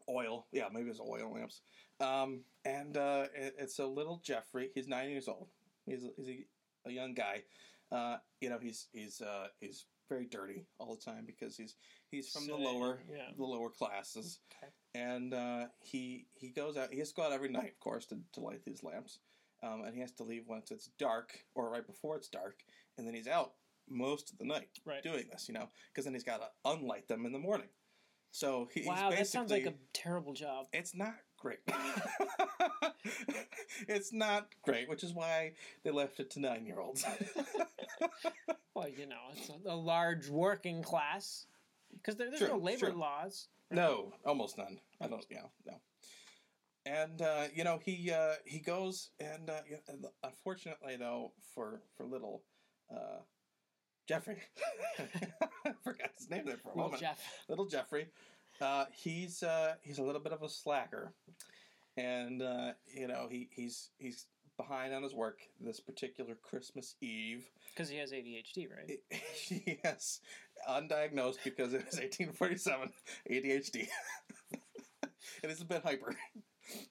Oil, 0.08 0.46
yeah, 0.52 0.68
maybe 0.72 0.90
it's 0.90 1.00
oil 1.00 1.32
lamps. 1.32 1.60
Um, 2.00 2.40
and 2.64 2.96
uh, 2.96 3.26
it, 3.34 3.54
it's 3.58 3.78
a 3.78 3.86
little 3.86 4.20
Jeffrey. 4.24 4.70
He's 4.74 4.88
nine 4.88 5.10
years 5.10 5.28
old. 5.28 5.48
He's, 5.86 6.04
a- 6.04 6.10
he's 6.16 6.28
a, 6.28 6.88
a 6.88 6.92
young 6.92 7.14
guy. 7.14 7.42
Uh, 7.90 8.16
you 8.40 8.48
know, 8.48 8.58
he's 8.60 8.88
he's 8.92 9.20
uh, 9.20 9.48
he's 9.60 9.84
very 10.08 10.24
dirty 10.26 10.64
all 10.78 10.94
the 10.96 11.00
time 11.10 11.24
because 11.26 11.56
he's 11.56 11.74
he's 12.10 12.30
from 12.30 12.46
the 12.46 12.54
lower 12.56 13.00
yeah. 13.10 13.30
the 13.36 13.44
lower 13.44 13.68
classes, 13.68 14.40
Okay. 14.62 14.72
and 14.94 15.34
uh, 15.34 15.66
he 15.80 16.26
he 16.34 16.48
goes 16.48 16.76
out. 16.78 16.90
He 16.90 16.98
has 17.00 17.10
to 17.10 17.14
go 17.16 17.22
out 17.24 17.32
every 17.32 17.50
night, 17.50 17.72
of 17.72 17.80
course, 17.80 18.06
to, 18.06 18.16
to 18.32 18.40
light 18.40 18.64
these 18.64 18.82
lamps, 18.82 19.18
um, 19.62 19.82
and 19.84 19.94
he 19.94 20.00
has 20.00 20.12
to 20.12 20.22
leave 20.24 20.44
once 20.48 20.70
it's 20.70 20.88
dark 20.98 21.32
or 21.54 21.70
right 21.70 21.86
before 21.86 22.16
it's 22.16 22.28
dark, 22.28 22.60
and 22.96 23.06
then 23.06 23.14
he's 23.14 23.28
out 23.28 23.52
most 23.90 24.32
of 24.32 24.38
the 24.38 24.46
night 24.46 24.70
Right. 24.86 25.02
doing 25.02 25.24
this. 25.30 25.46
You 25.48 25.54
know, 25.54 25.68
because 25.92 26.04
then 26.06 26.14
he's 26.14 26.24
got 26.24 26.40
to 26.40 26.48
unlight 26.70 27.08
them 27.08 27.26
in 27.26 27.32
the 27.32 27.38
morning. 27.38 27.68
So 28.32 28.68
he, 28.72 28.84
Wow, 28.86 29.10
that 29.10 29.26
sounds 29.26 29.50
like 29.50 29.66
a 29.66 29.74
terrible 29.92 30.32
job. 30.32 30.66
it's 30.72 30.94
not 30.94 31.14
great. 31.38 31.58
it's 33.88 34.12
not 34.12 34.48
great, 34.62 34.88
which 34.88 35.04
is 35.04 35.12
why 35.12 35.52
they 35.84 35.90
left 35.90 36.18
it 36.18 36.30
to 36.30 36.40
nine 36.40 36.66
year 36.66 36.80
olds. 36.80 37.04
Well, 38.74 38.88
you 38.88 39.04
know, 39.06 39.18
it's 39.36 39.50
a, 39.50 39.70
a 39.70 39.76
large 39.76 40.30
working 40.30 40.82
class 40.82 41.44
because 41.92 42.16
there, 42.16 42.28
there's 42.30 42.40
True, 42.40 42.48
no 42.48 42.56
labor 42.56 42.86
true. 42.90 42.98
laws. 42.98 43.48
no, 43.70 44.14
almost 44.24 44.56
none. 44.56 44.78
I 44.98 45.08
don't. 45.08 45.24
Yeah, 45.30 45.42
no. 45.66 45.74
And 46.86 47.20
uh, 47.20 47.44
you 47.54 47.64
know 47.64 47.80
he 47.84 48.10
uh, 48.10 48.32
he 48.46 48.60
goes 48.60 49.10
and 49.20 49.50
uh, 49.50 49.60
unfortunately 50.24 50.96
though 50.96 51.32
for 51.54 51.82
for 51.96 52.06
little 52.06 52.42
uh, 52.90 53.18
Jeffrey, 54.08 54.38
I 54.98 55.72
forgot 55.84 56.10
his 56.18 56.28
name 56.30 56.44
there 56.46 56.56
for 56.56 56.70
a 56.70 56.74
Well, 56.74 56.84
moment. 56.86 57.00
Jeff. 57.02 57.20
little 57.48 57.66
Jeffrey, 57.66 58.08
uh, 58.60 58.86
he's 58.92 59.42
uh, 59.42 59.74
he's 59.82 59.98
a 59.98 60.02
little 60.02 60.20
bit 60.20 60.32
of 60.32 60.42
a 60.42 60.48
slacker, 60.48 61.12
and 61.96 62.42
uh, 62.42 62.72
you 62.94 63.06
know 63.08 63.28
he 63.30 63.48
he's 63.52 63.90
he's 63.98 64.26
behind 64.56 64.92
on 64.92 65.02
his 65.02 65.14
work 65.14 65.38
this 65.60 65.80
particular 65.80 66.34
Christmas 66.34 66.94
Eve. 67.00 67.44
Because 67.74 67.88
he 67.88 67.96
has 67.98 68.12
ADHD, 68.12 68.68
right? 68.70 68.98
yes, 69.84 70.20
undiagnosed 70.68 71.38
because 71.44 71.72
it 71.72 71.86
was 71.86 71.98
1847 71.98 72.90
ADHD. 73.30 73.88
it 75.42 75.50
is 75.50 75.62
a 75.62 75.64
bit 75.64 75.82
hyper, 75.82 76.14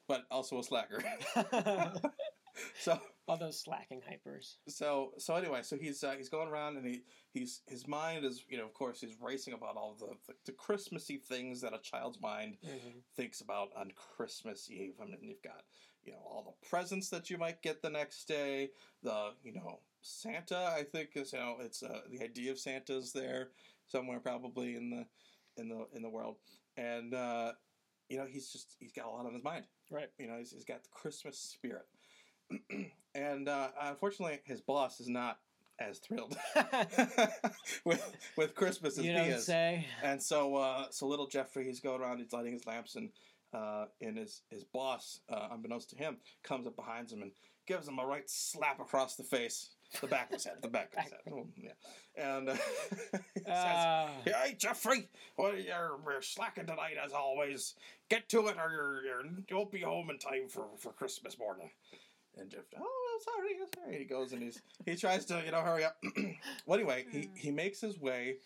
but 0.07 0.23
also 0.31 0.59
a 0.59 0.63
slacker. 0.63 1.03
so 2.79 2.99
All 3.31 3.37
those 3.37 3.59
slacking 3.59 4.01
hypers. 4.01 4.55
so 4.67 5.13
so 5.17 5.35
anyway, 5.35 5.61
so 5.63 5.77
he's 5.77 6.03
uh, 6.03 6.15
he's 6.17 6.29
going 6.29 6.49
around 6.49 6.77
and 6.77 6.85
he 6.85 7.03
he's 7.33 7.61
his 7.67 7.87
mind 7.87 8.25
is 8.25 8.43
you 8.49 8.57
know 8.57 8.65
of 8.65 8.73
course 8.73 8.99
he's 8.99 9.15
racing 9.21 9.53
about 9.53 9.77
all 9.77 9.95
the 9.97 10.07
the, 10.27 10.33
the 10.45 10.51
Christmassy 10.51 11.17
things 11.17 11.61
that 11.61 11.73
a 11.73 11.79
child's 11.79 12.19
mind 12.21 12.57
thinks 13.15 13.41
about 13.41 13.69
on 13.77 13.91
Christmas 13.95 14.69
Eve. 14.69 14.95
I 15.01 15.05
mean, 15.05 15.19
you've 15.21 15.41
got 15.41 15.63
you 16.03 16.11
know 16.11 16.19
all 16.25 16.43
the 16.43 16.67
presents 16.67 17.09
that 17.09 17.29
you 17.29 17.37
might 17.37 17.61
get 17.61 17.81
the 17.81 17.89
next 17.89 18.27
day. 18.27 18.71
The 19.03 19.31
you 19.43 19.53
know 19.53 19.79
Santa, 20.01 20.73
I 20.75 20.83
think 20.83 21.11
is 21.15 21.31
you 21.33 21.39
know 21.39 21.57
it's 21.61 21.83
uh, 21.83 22.01
the 22.09 22.23
idea 22.23 22.51
of 22.51 22.59
Santa's 22.59 23.13
there 23.13 23.51
somewhere 23.87 24.19
probably 24.19 24.75
in 24.75 24.89
the 24.89 25.05
in 25.57 25.69
the 25.69 25.87
in 25.93 26.01
the 26.01 26.09
world, 26.09 26.37
and 26.77 27.13
uh, 27.13 27.53
you 28.09 28.17
know 28.17 28.25
he's 28.25 28.51
just 28.51 28.75
he's 28.79 28.91
got 28.91 29.05
a 29.05 29.09
lot 29.09 29.25
on 29.25 29.33
his 29.33 29.43
mind. 29.43 29.65
Right. 29.89 30.09
You 30.17 30.27
know 30.27 30.37
he's, 30.37 30.51
he's 30.51 30.65
got 30.65 30.83
the 30.83 30.89
Christmas 30.89 31.37
spirit, 31.37 31.85
and 33.15 33.47
uh, 33.49 33.69
unfortunately 33.81 34.39
his 34.43 34.61
boss 34.61 34.99
is 34.99 35.07
not 35.07 35.39
as 35.79 35.97
thrilled 35.99 36.37
with 37.85 38.15
with 38.37 38.55
Christmas 38.55 38.97
as 38.97 39.05
you 39.05 39.13
he 39.13 39.17
is. 39.29 39.45
say. 39.45 39.87
And 40.03 40.21
so, 40.21 40.55
uh, 40.55 40.85
so 40.91 41.07
little 41.07 41.27
Jeffrey, 41.27 41.65
he's 41.65 41.79
going 41.79 42.01
around, 42.01 42.19
he's 42.19 42.31
lighting 42.33 42.53
his 42.53 42.65
lamps, 42.67 42.95
and 42.95 43.09
uh, 43.53 43.85
and 44.01 44.17
his 44.17 44.43
his 44.49 44.63
boss, 44.63 45.21
uh, 45.29 45.47
unbeknownst 45.51 45.89
to 45.91 45.95
him, 45.97 46.17
comes 46.43 46.67
up 46.67 46.75
behind 46.75 47.11
him 47.11 47.21
and 47.21 47.31
gives 47.67 47.87
him 47.87 47.99
a 47.99 48.05
right 48.05 48.29
slap 48.29 48.79
across 48.79 49.15
the 49.15 49.23
face, 49.23 49.71
the 50.01 50.07
back 50.07 50.29
of 50.29 50.35
his 50.35 50.45
head, 50.45 50.55
the 50.61 50.67
back 50.67 50.93
of 50.95 51.03
his 51.03 51.11
head, 51.11 51.21
Oh, 51.31 51.47
yeah. 51.55 51.71
And 52.17 52.49
uh, 52.49 52.53
he 53.33 53.41
says, 53.41 53.47
Uh, 53.47 54.09
"Hey, 54.25 54.55
Jeffrey, 54.57 55.07
well, 55.37 55.55
you're, 55.55 55.97
you're 56.05 56.21
slacking 56.21 56.65
tonight 56.65 56.95
as 57.03 57.13
always. 57.13 57.75
Get 58.09 58.27
to 58.29 58.47
it, 58.47 58.57
or 58.57 58.71
you're, 58.71 59.03
you're, 59.03 59.25
you 59.25 59.55
won't 59.55 59.71
be 59.71 59.81
home 59.81 60.09
in 60.09 60.17
time 60.17 60.47
for, 60.49 60.65
for 60.77 60.91
Christmas 60.91 61.37
morning." 61.39 61.71
And 62.41 62.49
Jeff, 62.49 62.61
oh, 62.77 62.81
I'm 63.15 63.21
sorry, 63.21 63.49
I'm 63.61 63.67
sorry. 63.83 63.97
He 63.99 64.05
goes 64.05 64.33
and 64.33 64.41
he's 64.41 64.61
he 64.85 64.95
tries 64.95 65.25
to 65.25 65.41
you 65.45 65.51
know 65.51 65.61
hurry 65.61 65.83
up. 65.85 65.97
well, 66.65 66.79
anyway, 66.79 67.05
he 67.11 67.29
he 67.35 67.51
makes 67.51 67.79
his 67.79 67.99
way 67.99 68.37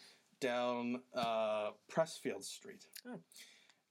down 0.42 1.02
uh, 1.16 1.70
Pressfield 1.92 2.44
Street. 2.44 2.86
Oh. 3.08 3.20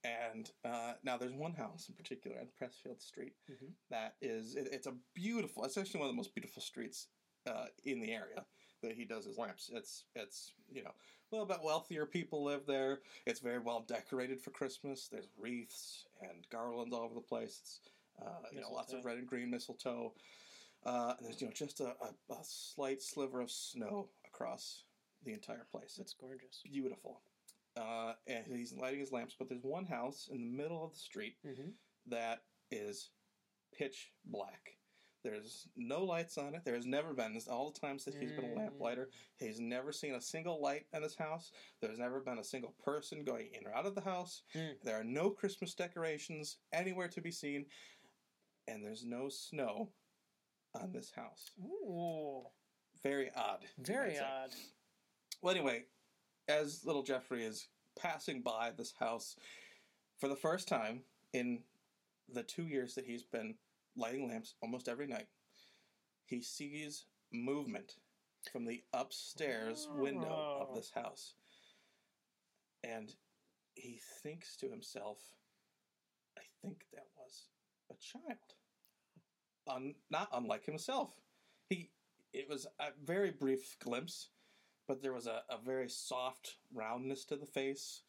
And 0.03 0.51
uh, 0.63 0.93
now 1.03 1.17
there's 1.17 1.33
one 1.33 1.53
house 1.53 1.87
in 1.89 1.95
particular 1.95 2.37
on 2.39 2.47
Pressfield 2.61 3.01
Street 3.01 3.33
Mhm. 3.49 3.71
that 3.89 4.15
is 4.21 4.55
it, 4.55 4.69
it's 4.71 4.85
a 4.87 4.93
beautiful. 5.15 5.63
It's 5.65 5.77
actually 5.77 6.01
one 6.01 6.09
of 6.09 6.13
the 6.13 6.17
most 6.17 6.35
beautiful 6.35 6.61
streets 6.61 7.07
uh, 7.47 7.65
in 7.83 7.99
the 7.99 8.11
area 8.11 8.45
that 8.83 8.93
he 8.93 9.05
does 9.05 9.25
his 9.25 9.37
lamps. 9.39 9.71
It's 9.73 10.03
it's 10.15 10.51
you 10.71 10.83
know 10.83 10.91
a 10.91 11.35
little 11.35 11.47
bit 11.47 11.57
wealthier 11.63 12.05
people 12.05 12.43
live 12.43 12.67
there. 12.67 12.99
It's 13.25 13.39
very 13.39 13.57
well 13.57 13.83
decorated 13.87 14.39
for 14.39 14.51
Christmas. 14.51 15.07
There's 15.11 15.29
wreaths 15.39 16.05
and 16.21 16.47
garlands 16.51 16.93
all 16.93 17.01
over 17.01 17.15
the 17.15 17.21
place. 17.21 17.57
It's 17.63 17.79
uh, 18.21 18.29
you 18.51 18.61
know 18.61 18.71
lots 18.71 18.93
of 18.93 19.03
red 19.05 19.17
and 19.17 19.27
green 19.27 19.49
mistletoe. 19.49 20.13
Uh, 20.85 21.13
and 21.17 21.25
there's 21.27 21.41
you 21.41 21.47
know 21.47 21.53
just 21.53 21.79
a, 21.79 21.85
a, 21.87 22.33
a 22.33 22.37
slight 22.43 23.01
sliver 23.01 23.41
of 23.41 23.49
snow 23.49 24.09
across 24.27 24.83
the 25.23 25.33
entire 25.33 25.65
place. 25.71 25.97
It's 25.99 26.13
gorgeous. 26.13 26.61
beautiful. 26.63 27.21
Uh, 27.77 28.13
and 28.27 28.45
he's 28.47 28.71
lighting 28.73 28.99
his 29.01 29.11
lamps, 29.11 29.35
but 29.37 29.49
there's 29.49 29.63
one 29.63 29.85
house 29.85 30.29
in 30.31 30.37
the 30.51 30.57
middle 30.63 30.83
of 30.85 30.91
the 30.93 30.99
street 30.99 31.35
Mm-hmm. 31.45 31.69
that 32.07 32.43
is 32.71 33.09
pitch 33.77 34.11
black. 34.25 34.77
There's 35.23 35.67
no 35.75 36.03
lights 36.05 36.37
on 36.37 36.53
it. 36.53 36.61
There 36.63 36.75
has 36.75 36.85
never 36.85 37.13
been. 37.15 37.33
This 37.33 37.47
all 37.47 37.71
the 37.71 37.79
times 37.79 38.05
that 38.05 38.13
he's 38.13 38.31
been 38.31 38.51
a 38.51 38.59
lamplighter, 38.59 39.09
he's 39.37 39.59
never 39.59 39.91
seen 39.91 40.13
a 40.13 40.21
single 40.21 40.61
light 40.61 40.85
in 40.93 41.01
his 41.01 41.15
house. 41.15 41.51
There's 41.81 41.97
never 41.97 42.19
been 42.19 42.37
a 42.37 42.43
single 42.43 42.75
person 42.85 43.23
going 43.23 43.49
in 43.59 43.65
or 43.65 43.75
out 43.75 43.87
of 43.87 43.95
the 43.95 44.01
house. 44.01 44.43
Mm. 44.55 44.73
There 44.83 44.99
are 44.99 45.03
no 45.03 45.31
Christmas 45.31 45.73
decorations 45.73 46.57
anywhere 46.71 47.07
to 47.07 47.21
be 47.21 47.31
seen, 47.31 47.65
and 48.67 48.83
there's 48.83 49.05
no 49.05 49.29
snow 49.29 49.89
on 50.73 50.91
this 50.91 51.11
house. 51.15 51.51
Ooh, 51.63 52.43
Very 53.03 53.31
odd. 53.35 53.63
very 53.79 54.17
odd. 54.19 54.49
Well, 55.41 55.53
anyway, 55.55 55.83
as 56.47 56.83
little 56.85 57.03
Jeffrey 57.03 57.43
is 57.43 57.67
passing 57.99 58.41
by 58.41 58.71
this 58.75 58.93
house 58.99 59.35
for 60.19 60.27
the 60.27 60.35
first 60.35 60.67
time 60.67 61.01
in 61.33 61.59
the 62.33 62.43
two 62.43 62.63
years 62.63 62.95
that 62.95 63.05
he's 63.05 63.23
been 63.23 63.55
lighting 63.95 64.27
lamps 64.27 64.55
almost 64.61 64.87
every 64.89 65.07
night, 65.07 65.27
he 66.25 66.41
sees 66.41 67.05
movement 67.31 67.95
from 68.51 68.65
the 68.65 68.83
upstairs 68.93 69.87
oh. 69.91 70.01
window 70.01 70.57
of 70.61 70.67
Oh. 70.71 70.75
this 70.75 70.91
house. 70.91 71.33
And 72.83 73.13
he 73.75 73.99
thinks 74.23 74.55
to 74.57 74.69
himself, 74.69 75.17
I 76.37 76.41
think 76.61 76.85
that 76.93 77.07
a 77.91 77.95
child. 77.95 78.37
Un- 79.67 79.95
not 80.09 80.29
unlike 80.33 80.65
himself. 80.65 81.11
He 81.69 81.89
it 82.33 82.47
was 82.49 82.67
a 82.79 82.87
very 83.03 83.31
brief 83.31 83.77
glimpse, 83.79 84.29
but 84.87 85.01
there 85.01 85.13
was 85.13 85.25
a, 85.27 85.41
a 85.49 85.57
very 85.57 85.89
soft 85.89 86.57
roundness 86.73 87.25
to 87.25 87.35
the 87.35 87.45
face. 87.45 88.01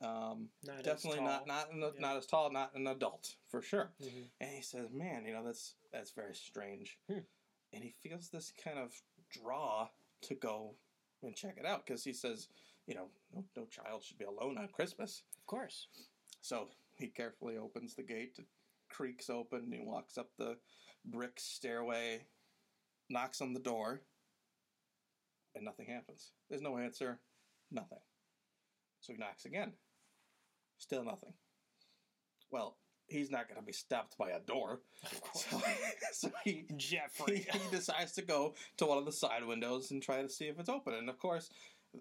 Um, 0.00 0.48
Not 0.64 0.82
definitely 0.82 1.20
not 1.20 1.46
not 1.46 1.72
an, 1.72 1.80
Yeah. 1.80 2.00
not 2.00 2.16
as 2.16 2.26
tall, 2.26 2.50
not 2.50 2.74
an 2.74 2.86
adult 2.86 3.36
for 3.48 3.62
sure. 3.62 3.92
Mhm. 4.02 4.30
And 4.40 4.50
he 4.50 4.62
says, 4.62 4.90
"Man, 4.90 5.24
you 5.24 5.32
know 5.32 5.44
that's 5.44 5.74
that's 5.92 6.10
very 6.10 6.34
strange." 6.34 6.98
Hmm. 7.08 7.20
And 7.72 7.82
he 7.84 7.90
feels 8.02 8.28
this 8.28 8.52
kind 8.62 8.78
of 8.78 8.92
draw 9.30 9.88
to 10.22 10.34
go 10.34 10.74
and 11.22 11.34
check 11.36 11.56
it 11.58 11.66
out 11.66 11.86
because 11.86 12.02
he 12.04 12.12
says, 12.12 12.48
"You 12.86 12.94
know, 12.94 13.10
no, 13.32 13.44
no 13.56 13.64
child 13.66 14.02
should 14.02 14.18
be 14.18 14.24
alone 14.24 14.58
on 14.58 14.68
Christmas." 14.68 15.22
Of 15.38 15.46
course. 15.46 15.88
So 16.42 16.68
he 16.96 17.08
carefully 17.08 17.56
opens 17.56 17.94
the 17.94 18.02
gate. 18.02 18.38
Creaks 18.96 19.28
open. 19.28 19.64
And 19.64 19.74
he 19.74 19.80
walks 19.80 20.16
up 20.16 20.30
the 20.38 20.56
brick 21.04 21.38
stairway, 21.38 22.22
knocks 23.10 23.40
on 23.40 23.52
the 23.52 23.60
door, 23.60 24.00
and 25.54 25.64
nothing 25.64 25.86
happens. 25.86 26.32
There's 26.48 26.62
no 26.62 26.78
answer. 26.78 27.18
Nothing. 27.70 27.98
So 29.00 29.12
he 29.12 29.18
knocks 29.18 29.44
again. 29.44 29.72
Still 30.78 31.04
nothing. 31.04 31.32
Well, 32.50 32.76
he's 33.08 33.30
not 33.30 33.48
going 33.48 33.60
to 33.60 33.66
be 33.66 33.72
stopped 33.72 34.16
by 34.18 34.30
a 34.30 34.40
door. 34.40 34.80
Of 35.02 35.20
course. 35.20 35.46
So, 35.50 35.60
so 36.12 36.30
he, 36.44 36.66
he, 36.68 36.74
Jeffrey. 36.76 37.46
he 37.50 37.60
decides 37.70 38.12
to 38.12 38.22
go 38.22 38.54
to 38.78 38.86
one 38.86 38.98
of 38.98 39.04
the 39.04 39.12
side 39.12 39.44
windows 39.44 39.90
and 39.90 40.02
try 40.02 40.22
to 40.22 40.28
see 40.28 40.46
if 40.46 40.58
it's 40.58 40.68
open. 40.68 40.94
And 40.94 41.08
of 41.08 41.18
course, 41.18 41.50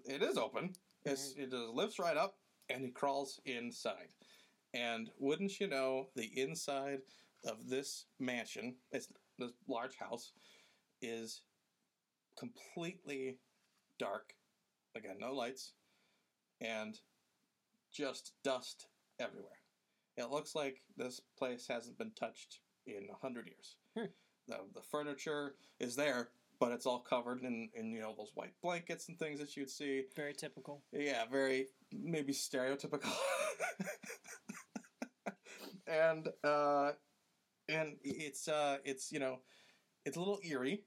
it 0.05 0.21
is 0.21 0.37
open. 0.37 0.73
It's, 1.05 1.33
it 1.37 1.51
just 1.51 1.73
lifts 1.73 1.99
right 1.99 2.17
up 2.17 2.35
and 2.69 2.83
he 2.83 2.89
crawls 2.89 3.39
inside. 3.45 4.09
And 4.75 5.09
wouldn't 5.17 5.59
you 5.61 5.67
know, 5.67 6.09
the 6.15 6.29
inside 6.35 6.99
of 7.47 7.69
this 7.69 8.05
mansion, 8.19 8.75
it's 8.91 9.07
this 9.39 9.51
large 9.69 9.95
house, 9.95 10.33
is 11.01 11.41
completely 12.37 13.37
dark. 13.97 14.33
Again, 14.95 15.15
no 15.19 15.33
lights, 15.33 15.73
and 16.59 16.99
just 17.91 18.33
dust 18.43 18.87
everywhere. 19.19 19.61
It 20.17 20.29
looks 20.29 20.55
like 20.55 20.81
this 20.97 21.21
place 21.37 21.67
hasn't 21.69 21.97
been 21.97 22.11
touched 22.11 22.59
in 22.85 23.07
a 23.11 23.17
hundred 23.21 23.47
years. 23.47 23.75
Hmm. 23.97 24.11
The, 24.47 24.57
the 24.73 24.81
furniture 24.81 25.55
is 25.79 25.95
there, 25.95 26.29
but 26.59 26.71
it's 26.71 26.85
all 26.85 26.99
covered 26.99 27.43
in, 27.43 27.69
in 27.73 27.91
you 27.91 28.01
know 28.01 28.13
those 28.17 28.31
white 28.35 28.53
blankets 28.61 29.07
and 29.07 29.17
things 29.17 29.39
that 29.39 29.55
you'd 29.55 29.69
see. 29.69 30.03
Very 30.15 30.33
typical. 30.33 30.81
Yeah, 30.91 31.23
very 31.31 31.67
maybe 31.91 32.33
stereotypical. 32.33 33.11
and 35.87 36.27
uh, 36.43 36.91
and 37.69 37.95
it's 38.03 38.47
uh, 38.47 38.77
it's 38.83 39.11
you 39.11 39.19
know, 39.19 39.39
it's 40.05 40.17
a 40.17 40.19
little 40.19 40.39
eerie. 40.43 40.83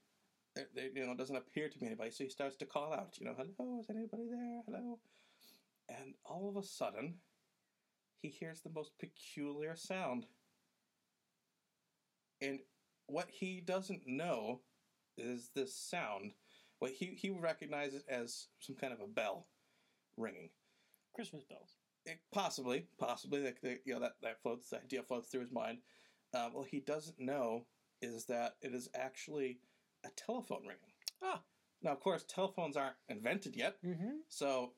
There, 0.54 0.88
you 0.94 1.06
know, 1.06 1.14
doesn't 1.14 1.37
appear 1.37 1.68
to 1.68 1.78
be 1.78 1.87
anybody, 1.87 2.11
so 2.11 2.24
he 2.24 2.30
starts 2.30 2.56
to 2.56 2.66
call 2.66 2.92
out. 2.92 3.16
You 3.18 3.26
know, 3.26 3.34
hello, 3.37 3.80
is 3.80 3.90
anybody 3.90 4.24
there? 4.30 4.62
Hello. 4.66 4.98
And 5.88 6.14
all 6.24 6.48
of 6.48 6.56
a 6.56 6.66
sudden, 6.66 7.14
he 8.20 8.28
hears 8.28 8.61
the 8.61 8.70
most 8.70 8.92
peculiar 8.98 9.76
sound. 9.76 10.26
And 12.40 12.61
what 13.06 13.28
he 13.30 13.61
doesn't 13.61 14.02
know 14.06 14.61
is 15.16 15.50
this 15.54 15.74
sound. 15.74 16.32
What 16.78 16.92
he 16.92 17.06
he 17.06 17.30
recognizes 17.30 18.02
it 18.02 18.06
as 18.08 18.48
some 18.61 18.76
kind 18.76 18.92
of 18.92 19.00
a 19.00 19.06
bell 19.06 19.46
ringing. 20.16 20.50
Christmas 21.14 21.44
bells. 21.44 21.77
It, 22.08 22.20
possibly, 22.32 22.86
possibly, 22.98 23.42
that 23.42 23.60
that, 23.62 23.80
you 23.84 23.94
know 23.94 24.00
that 24.00 24.14
that 24.22 24.42
floats. 24.42 24.70
The 24.70 24.78
idea 24.80 25.02
floats 25.02 25.28
through 25.28 25.42
his 25.42 25.52
mind. 25.52 25.78
Uh, 26.34 26.48
well, 26.52 26.64
he 26.64 26.80
doesn't 26.80 27.18
know 27.20 27.66
is 28.02 28.24
that 28.26 28.56
it 28.62 28.74
is 28.74 28.88
actually 28.94 29.58
a 30.04 30.08
telephone 30.16 30.62
ringing. 30.62 30.92
Ah. 31.22 31.42
Now, 31.82 31.92
of 31.92 32.00
course, 32.00 32.24
telephones 32.24 32.76
aren't 32.76 32.96
invented 33.08 33.54
yet, 33.56 33.76
Mm-hmm. 33.84 34.18
so 34.28 34.72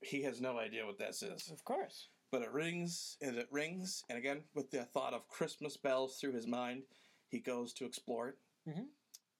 he 0.00 0.22
has 0.22 0.40
no 0.40 0.58
idea 0.58 0.84
what 0.86 0.98
this 0.98 1.22
is. 1.22 1.48
Of 1.50 1.64
course. 1.64 2.08
But 2.32 2.42
it 2.42 2.52
rings 2.52 3.16
and 3.20 3.36
it 3.36 3.48
rings, 3.50 4.04
and 4.08 4.16
again, 4.18 4.42
with 4.54 4.70
the 4.70 4.84
thought 4.84 5.14
of 5.14 5.28
Christmas 5.28 5.76
bells 5.76 6.16
through 6.18 6.32
his 6.32 6.46
mind, 6.46 6.82
he 7.28 7.38
goes 7.40 7.72
to 7.74 7.84
explore 7.86 8.28
it, 8.30 8.38
Mhm. 8.68 8.86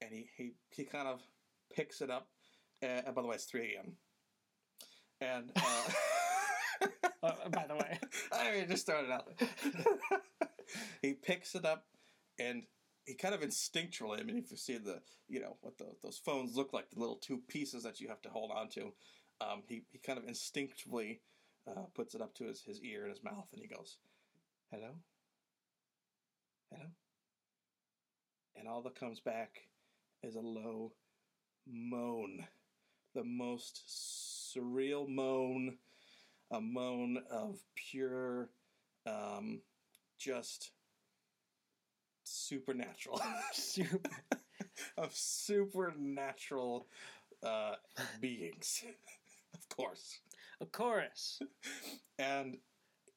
and 0.00 0.12
he, 0.12 0.28
he 0.36 0.52
he 0.70 0.84
kind 0.84 1.08
of 1.08 1.20
picks 1.72 2.00
it 2.00 2.10
up. 2.10 2.28
Uh, 2.82 2.86
and 3.06 3.14
by 3.14 3.22
the 3.22 3.28
way, 3.28 3.34
it's 3.36 3.44
three 3.44 3.74
a.m. 3.76 3.96
And 5.20 5.52
uh, 5.56 5.90
Uh, 7.22 7.50
by 7.50 7.66
the 7.68 7.74
way. 7.74 7.98
I 8.32 8.50
mean, 8.52 8.66
just 8.66 8.80
started 8.80 9.10
out. 9.10 9.28
there. 9.38 9.48
he 11.02 11.12
picks 11.12 11.54
it 11.54 11.66
up, 11.66 11.84
and 12.38 12.62
he 13.04 13.12
kind 13.12 13.34
of 13.34 13.42
instinctually. 13.42 14.20
I 14.20 14.22
mean, 14.22 14.38
if 14.38 14.50
you 14.50 14.56
see 14.56 14.78
the, 14.78 15.02
you 15.28 15.38
know, 15.38 15.58
what 15.60 15.76
the, 15.76 15.84
those 16.02 16.18
phones 16.24 16.56
look 16.56 16.72
like, 16.72 16.88
the 16.88 16.98
little 16.98 17.16
two 17.16 17.42
pieces 17.46 17.82
that 17.82 18.00
you 18.00 18.08
have 18.08 18.22
to 18.22 18.30
hold 18.30 18.50
on 18.50 18.70
to, 18.70 18.94
um, 19.42 19.62
he 19.68 19.82
he 19.90 19.98
kind 19.98 20.18
of 20.18 20.24
instinctively 20.26 21.20
uh, 21.68 21.82
puts 21.94 22.14
it 22.14 22.22
up 22.22 22.34
to 22.36 22.44
his, 22.44 22.62
his 22.62 22.80
ear 22.82 23.02
and 23.02 23.10
his 23.10 23.22
mouth, 23.22 23.48
and 23.52 23.60
he 23.60 23.68
goes, 23.68 23.98
"Hello, 24.70 24.92
hello," 26.70 26.86
and 28.56 28.66
all 28.66 28.80
that 28.80 28.98
comes 28.98 29.20
back 29.20 29.60
is 30.22 30.36
a 30.36 30.40
low 30.40 30.92
moan, 31.66 32.46
the 33.14 33.24
most 33.24 33.82
surreal 34.54 35.08
moan 35.08 35.76
a 36.50 36.60
moan 36.60 37.18
of 37.30 37.60
pure, 37.74 38.50
um, 39.06 39.60
just 40.18 40.72
supernatural, 42.24 43.20
Super. 43.52 44.10
of 44.98 45.14
supernatural 45.14 46.86
uh, 47.42 47.74
beings, 48.20 48.84
of 49.54 49.68
course. 49.68 50.20
A 50.60 50.66
chorus. 50.66 51.40
And 52.18 52.58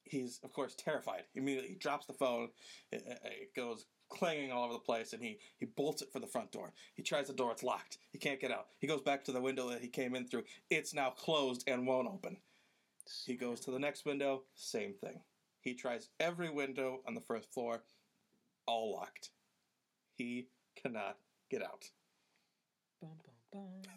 he's, 0.04 0.40
of 0.44 0.54
course, 0.54 0.76
terrified. 0.76 1.24
Immediately, 1.36 1.70
he 1.72 1.76
drops 1.76 2.06
the 2.06 2.14
phone. 2.14 2.50
It, 2.92 3.04
it 3.06 3.56
goes 3.56 3.86
clanging 4.10 4.52
all 4.52 4.64
over 4.64 4.74
the 4.74 4.80
place, 4.80 5.14
and 5.14 5.22
he, 5.22 5.40
he 5.58 5.66
bolts 5.66 6.02
it 6.02 6.12
for 6.14 6.20
the 6.20 6.28
front 6.28 6.52
door. 6.52 6.72
He 6.94 7.04
tries 7.04 7.28
the 7.28 7.34
door, 7.34 7.52
it's 7.52 7.64
locked. 7.64 7.98
He 8.12 8.18
can't 8.18 8.40
get 8.40 8.52
out. 8.52 8.68
He 8.80 8.88
goes 8.88 9.02
back 9.02 9.26
to 9.26 9.32
the 9.32 9.42
window 9.42 9.70
that 9.70 9.82
he 9.82 9.88
came 9.88 10.16
in 10.16 10.28
through. 10.28 10.44
It's 10.70 10.94
now 10.94 11.10
closed 11.10 11.64
and 11.68 11.88
won't 11.88 12.08
open. 12.08 12.38
He 13.26 13.36
goes 13.36 13.60
to 13.62 13.72
the 13.72 13.80
next 13.80 14.06
window, 14.06 14.44
same 14.56 14.94
thing. 14.94 15.20
He 15.62 15.74
tries 15.74 16.10
every 16.20 16.50
window 16.50 17.02
on 17.08 17.14
the 17.14 17.22
first 17.22 17.54
floor, 17.54 17.84
all 18.66 18.94
locked. 18.94 19.30
He 20.16 20.48
cannot 20.76 21.18
get 21.50 21.64
out. 21.64 21.90
Bum, 23.02 23.12
bum, 23.52 23.62
bum. 23.84 23.94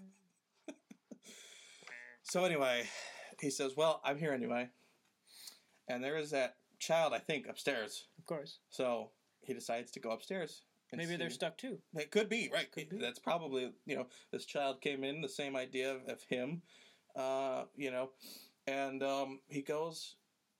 So 2.26 2.44
anyway, 2.44 2.88
he 3.40 3.50
says, 3.50 3.76
"Well, 3.76 4.00
I'm 4.04 4.18
here 4.18 4.32
anyway." 4.32 4.68
And 5.88 6.02
there 6.02 6.16
is 6.16 6.30
that 6.32 6.56
child, 6.80 7.12
I 7.12 7.20
think, 7.20 7.46
upstairs. 7.46 8.08
Of 8.18 8.26
course. 8.26 8.58
So 8.68 9.10
he 9.42 9.54
decides 9.54 9.92
to 9.92 10.00
go 10.00 10.10
upstairs. 10.10 10.62
Maybe 10.92 11.16
they're 11.16 11.30
stuck 11.30 11.56
too. 11.56 11.78
It 11.94 12.10
could 12.10 12.28
be 12.28 12.50
right. 12.52 12.70
Could 12.72 12.88
be. 12.88 12.98
That's 12.98 13.20
probably 13.20 13.72
you 13.86 13.96
know 13.96 14.06
this 14.32 14.44
child 14.44 14.80
came 14.80 15.04
in 15.04 15.20
the 15.20 15.28
same 15.28 15.54
idea 15.54 15.94
of, 15.94 16.08
of 16.08 16.22
him, 16.22 16.62
uh, 17.14 17.64
you 17.76 17.92
know, 17.92 18.10
and 18.66 19.02
um, 19.02 19.40
he 19.48 19.62
goes 19.62 20.16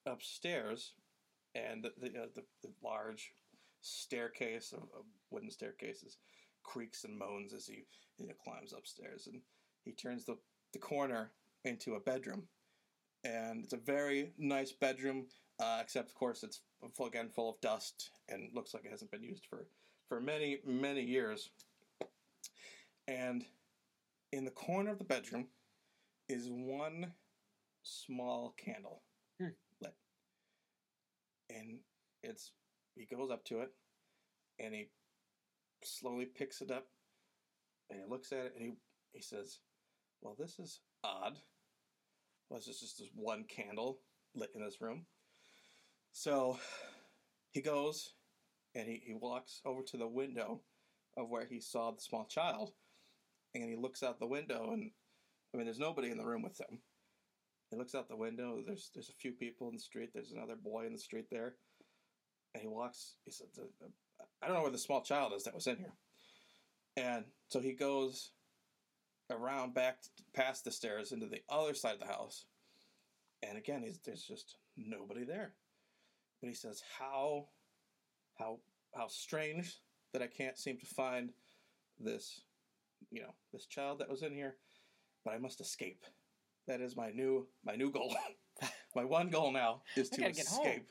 upstairs, 0.07 0.93
and 1.55 1.85
the 1.85 1.93
the, 2.01 2.09
uh, 2.09 2.27
the, 2.35 2.43
the 2.63 2.71
large 2.83 3.33
staircase 3.81 4.73
of, 4.73 4.83
of 4.83 5.05
wooden 5.31 5.51
staircases 5.51 6.19
creaks 6.63 7.05
and 7.05 7.17
moans 7.17 7.53
as 7.53 7.67
he 7.67 7.85
you 8.19 8.27
know, 8.27 8.35
climbs 8.43 8.73
upstairs, 8.77 9.27
and 9.27 9.41
he 9.85 9.93
turns 9.93 10.25
the 10.25 10.37
the 10.73 10.79
corner 10.79 11.31
into 11.65 11.95
a 11.95 12.01
bedroom, 12.01 12.43
and 13.25 13.65
it's 13.65 13.73
a 13.73 13.79
very 13.79 14.33
nice 14.39 14.73
bedroom. 14.73 15.27
Uh, 15.59 15.79
except 15.81 16.11
of 16.11 16.15
course 16.15 16.43
it's 16.43 16.61
full, 16.95 17.07
again 17.07 17.31
full 17.35 17.49
of 17.49 17.61
dust 17.63 18.11
and 18.29 18.51
looks 18.53 18.75
like 18.75 18.85
it 18.85 18.91
hasn't 18.91 19.11
been 19.11 19.23
used 19.23 19.47
for 19.49 19.67
for 20.09 20.21
many, 20.21 20.59
many 20.65 21.03
years. 21.03 21.51
And 23.09 23.45
in 24.33 24.45
the 24.45 24.51
corner 24.51 24.91
of 24.91 24.99
the 24.99 25.05
bedroom 25.05 25.47
is 26.29 26.49
one 26.51 27.13
small 27.87 28.55
candle 28.57 29.03
Hmm. 29.41 29.49
lit. 29.81 29.95
And 31.51 31.79
it's 32.23 32.53
he 32.95 33.05
goes 33.07 33.31
up 33.31 33.45
to 33.47 33.61
it 33.61 33.71
and 34.59 34.75
he 34.75 34.89
slowly 35.85 36.25
picks 36.25 36.61
it 36.63 36.71
up 36.71 36.87
and 37.91 38.01
he 38.01 38.07
looks 38.11 38.33
at 38.33 38.47
it 38.47 38.55
and 38.57 38.65
he, 38.65 38.73
he 39.13 39.21
says, 39.23 39.59
Well, 40.23 40.35
this 40.39 40.59
is 40.59 40.81
odd. 41.05 41.39
Well, 42.49 42.59
it's 42.59 42.67
just, 42.67 42.81
just 42.81 42.99
this 42.99 43.11
one 43.15 43.45
candle 43.45 44.01
lit 44.35 44.51
in 44.55 44.63
this 44.63 44.81
room. 44.81 45.07
So 46.13 46.59
he 47.53 47.61
goes 47.61 48.15
and 48.75 48.89
he, 48.89 49.03
he 49.07 49.15
walks 49.15 49.61
over 49.65 49.83
to 49.83 49.97
the 49.97 50.09
window 50.09 50.63
of 51.17 51.29
where 51.29 51.47
he 51.47 51.61
saw 51.61 51.91
the 51.91 52.01
small 52.01 52.27
child 52.27 52.73
and 53.55 53.65
he 53.65 53.77
looks 53.77 54.03
out 54.03 54.19
the 54.19 54.27
window 54.27 54.71
and 54.73 54.91
i 55.55 55.57
mean 55.57 55.65
there's 55.67 55.79
nobody 55.79 56.11
in 56.11 56.19
the 56.19 56.25
room 56.25 56.43
with 56.43 56.61
him 56.61 56.79
he 57.77 57.79
looks 57.79 57.95
out 57.95 58.09
the 58.09 58.17
window 58.17 58.63
there's 58.67 58.91
there's 58.95 59.11
a 59.11 59.21
few 59.21 59.33
people 59.33 59.69
in 59.69 59.75
the 59.75 59.81
street 59.81 60.09
there's 60.15 60.33
another 60.33 60.57
boy 60.57 60.87
in 60.87 60.95
the 60.95 60.99
street 60.99 61.27
there. 61.31 61.55
And 62.55 62.63
he 62.63 62.69
walks 62.69 63.17
he 63.27 63.31
said 63.31 63.49
i 64.43 64.47
don't 64.47 64.57
know 64.57 64.63
where 64.63 64.71
the 64.71 64.79
small 64.79 65.03
child 65.03 65.35
is 65.37 65.45
that 65.45 65.55
was 65.55 65.67
in 65.67 65.77
here. 65.77 65.93
And 66.97 67.27
so 67.49 67.61
he 67.61 67.73
goes 67.73 68.31
around 69.31 69.75
back 69.75 69.99
past 70.33 70.65
the 70.65 70.71
stairs 70.71 71.13
into 71.13 71.27
the 71.27 71.43
other 71.51 71.75
side 71.75 71.93
of 71.93 72.01
the 72.01 72.07
house. 72.07 72.47
And 73.43 73.59
again 73.59 73.85
there's 74.07 74.23
just 74.23 74.57
nobody 74.79 75.25
there. 75.25 75.53
But 76.41 76.49
he 76.49 76.55
says 76.55 76.83
how 76.99 77.49
how 78.39 78.61
how 78.95 79.09
strange 79.09 79.81
that 80.15 80.23
I 80.23 80.29
can't 80.29 80.57
seem 80.57 80.79
to 80.79 80.87
find 80.87 81.31
this 82.01 82.41
you 83.11 83.21
know 83.21 83.35
this 83.53 83.67
child 83.67 83.99
that 83.99 84.09
was 84.09 84.23
in 84.23 84.33
here 84.33 84.57
but 85.27 85.35
I 85.35 85.39
must 85.39 85.61
escape 85.61 86.07
that 86.67 86.81
is 86.81 86.97
my 86.97 87.11
new 87.11 87.47
my 87.65 87.77
new 87.77 87.91
goal 87.91 88.15
my 88.97 89.05
one 89.05 89.29
goal 89.29 89.53
now 89.53 89.83
is 89.97 90.09
to 90.11 90.23
escape 90.41 90.91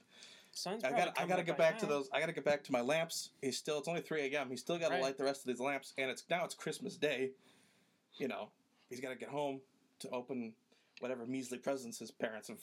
I 0.83 0.91
got 0.91 1.19
I 1.19 1.25
got 1.25 1.35
to 1.37 1.43
get 1.43 1.57
back 1.57 1.77
to 1.79 1.85
those 1.85 2.09
I 2.13 2.19
got 2.19 2.27
to 2.27 2.33
get 2.33 2.45
back 2.45 2.63
to 2.65 2.71
my 2.71 2.81
lamps 2.81 3.31
he's 3.41 3.57
still 3.57 3.79
it's 3.79 3.87
only 3.87 4.01
3 4.01 4.33
a.m 4.33 4.49
he's 4.49 4.61
still 4.61 4.77
got 4.77 4.89
to 4.89 4.93
Right. 4.95 5.01
light 5.03 5.17
the 5.17 5.23
rest 5.23 5.41
of 5.41 5.47
these 5.47 5.59
lamps 5.59 5.93
and 5.97 6.09
it's 6.09 6.23
now 6.29 6.45
it's 6.45 6.55
Christmas 6.55 6.95
day 6.97 7.31
you 8.17 8.27
know 8.27 8.49
he's 8.89 9.01
got 9.01 9.09
to 9.09 9.15
get 9.15 9.29
home 9.29 9.61
to 9.99 10.09
open 10.09 10.53
whatever 10.99 11.25
measly 11.25 11.57
presents 11.57 11.99
his 11.99 12.11
parents 12.11 12.47
have, 12.47 12.59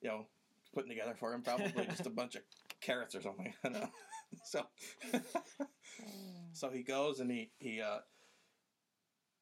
you 0.00 0.08
know, 0.08 0.26
putting 0.74 0.90
together 0.90 1.14
for 1.18 1.32
him. 1.32 1.42
Probably 1.42 1.86
just 1.90 2.06
a 2.06 2.10
bunch 2.10 2.34
of 2.34 2.42
carrots 2.80 3.14
or 3.14 3.22
something. 3.22 3.52
I 3.64 3.68
know. 3.68 3.88
so, 4.44 4.66
so 6.52 6.70
he 6.70 6.82
goes 6.82 7.20
and 7.20 7.30
he 7.30 7.50
he 7.58 7.80
uh, 7.80 7.98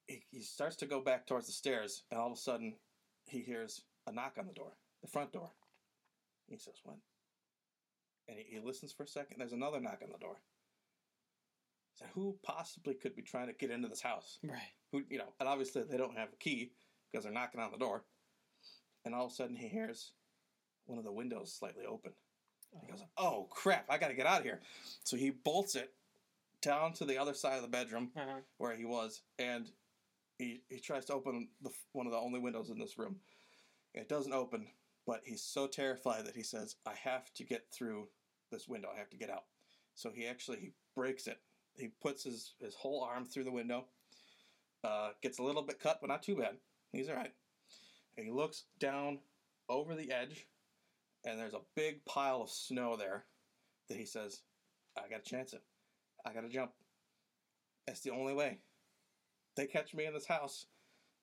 he 0.07 0.23
he 0.31 0.41
starts 0.43 0.77
to 0.77 0.87
go 0.87 1.01
back 1.01 1.27
towards 1.27 1.47
the 1.47 1.53
stairs, 1.53 2.05
and 2.11 2.21
all 2.21 2.27
of 2.27 2.33
a 2.35 2.37
sudden, 2.37 2.75
he 3.27 3.41
hears 3.41 3.83
a 4.07 4.13
knock 4.13 4.37
on 4.39 4.47
the 4.47 4.53
door, 4.53 4.73
the 5.03 5.09
front 5.09 5.33
door. 5.33 5.51
He 6.49 6.57
says, 6.57 6.75
"What?" 6.83 6.97
And 8.29 8.39
he, 8.39 8.45
he 8.57 8.61
listens 8.61 8.93
for 8.93 9.05
a 9.05 9.09
second. 9.09 9.39
There's 9.39 9.53
another 9.53 9.81
knock 9.81 10.01
on 10.03 10.11
the 10.13 10.19
door. 10.19 10.37
He 11.93 11.99
said, 11.99 12.09
"Who 12.15 12.37
possibly 12.43 12.95
could 12.95 13.15
be 13.17 13.23
trying 13.23 13.47
to 13.49 13.53
get 13.53 13.71
into 13.71 13.89
this 13.89 14.01
house?" 14.03 14.39
Right. 14.43 14.73
Who 14.93 15.03
you 15.09 15.19
know? 15.19 15.33
And 15.41 15.49
obviously 15.49 15.83
they 15.83 15.97
don't 15.97 16.17
have 16.17 16.33
a 16.33 16.37
key 16.37 16.73
because 17.11 17.25
they're 17.25 17.33
knocking 17.33 17.61
on 17.61 17.73
the 17.73 17.79
door. 17.79 18.05
And 19.05 19.15
all 19.15 19.27
of 19.27 19.33
a 19.33 19.35
sudden 19.35 19.57
he 19.57 19.69
hears 19.69 20.13
one 20.87 20.99
of 20.99 21.05
the 21.05 21.13
windows 21.13 21.53
slightly 21.53 21.87
open. 21.87 22.13
He 22.81 22.91
goes, 22.91 23.03
"Oh 23.17 23.47
crap! 23.51 23.87
I 23.89 23.99
got 23.99 24.09
to 24.09 24.15
get 24.15 24.27
out 24.27 24.39
of 24.41 24.45
here!" 24.45 24.61
So 25.05 25.17
he 25.17 25.31
bolts 25.31 25.77
it 25.77 25.95
down 26.61 26.93
to 26.95 27.05
the 27.05 27.19
other 27.19 27.35
side 27.35 27.57
of 27.57 27.63
the 27.63 27.69
bedroom 27.69 28.11
Uh-huh. 28.17 28.41
where 28.59 28.75
he 28.77 28.85
was, 28.85 29.23
and 29.39 29.71
he 30.39 30.63
he 30.69 30.81
tries 30.81 31.05
to 31.07 31.15
open 31.15 31.49
the 31.63 31.71
one 31.93 32.07
of 32.07 32.13
the 32.13 32.19
only 32.19 32.41
windows 32.41 32.71
in 32.71 32.79
this 32.79 32.99
room. 32.99 33.17
It 33.95 34.09
doesn't 34.09 34.33
open, 34.33 34.67
but 35.07 35.21
he's 35.25 35.43
so 35.43 35.67
terrified 35.67 36.27
that 36.27 36.35
he 36.35 36.43
says, 36.43 36.77
"I 36.87 36.95
have 36.95 37.33
to 37.35 37.45
get 37.45 37.71
through 37.71 38.09
this 38.51 38.69
window. 38.69 38.91
I 38.93 38.99
have 38.99 39.11
to 39.11 39.17
get 39.17 39.31
out." 39.31 39.45
So 39.95 40.11
he 40.11 40.27
actually 40.27 40.59
he 40.59 40.73
breaks 40.95 41.27
it. 41.27 41.39
He 41.77 41.89
puts 41.89 42.25
his 42.25 42.55
his 42.61 42.75
whole 42.75 43.03
arm 43.03 43.25
through 43.25 43.45
the 43.45 43.53
window. 43.53 43.87
Uh, 44.83 45.11
gets 45.23 45.39
a 45.39 45.43
little 45.43 45.63
bit 45.63 45.81
cut, 45.81 45.99
but 46.01 46.09
not 46.09 46.23
too 46.23 46.37
bad. 46.37 46.57
He's 46.93 47.09
all 47.09 47.17
right. 47.17 47.33
And 48.17 48.27
he 48.27 48.33
looks 48.33 48.65
down 48.79 49.21
over 49.69 49.95
the 49.95 50.13
edge, 50.13 50.47
and 51.25 51.39
there's 51.39 51.55
a 51.55 51.63
big 51.75 52.05
pile 52.05 52.43
of 52.43 52.51
snow 52.51 52.97
there. 52.97 53.25
That 53.89 53.97
he 53.97 54.05
says, 54.05 54.43
"I 54.97 55.09
got 55.09 55.25
to 55.25 55.31
chance 55.31 55.53
it. 55.53 55.63
I 56.25 56.33
got 56.33 56.41
to 56.41 56.49
jump. 56.49 56.73
That's 57.87 58.01
the 58.01 58.11
only 58.11 58.35
way." 58.35 58.59
They 59.57 59.67
catch 59.67 59.95
me 59.95 60.07
in 60.07 60.15
this 60.15 60.27
house. 60.27 60.67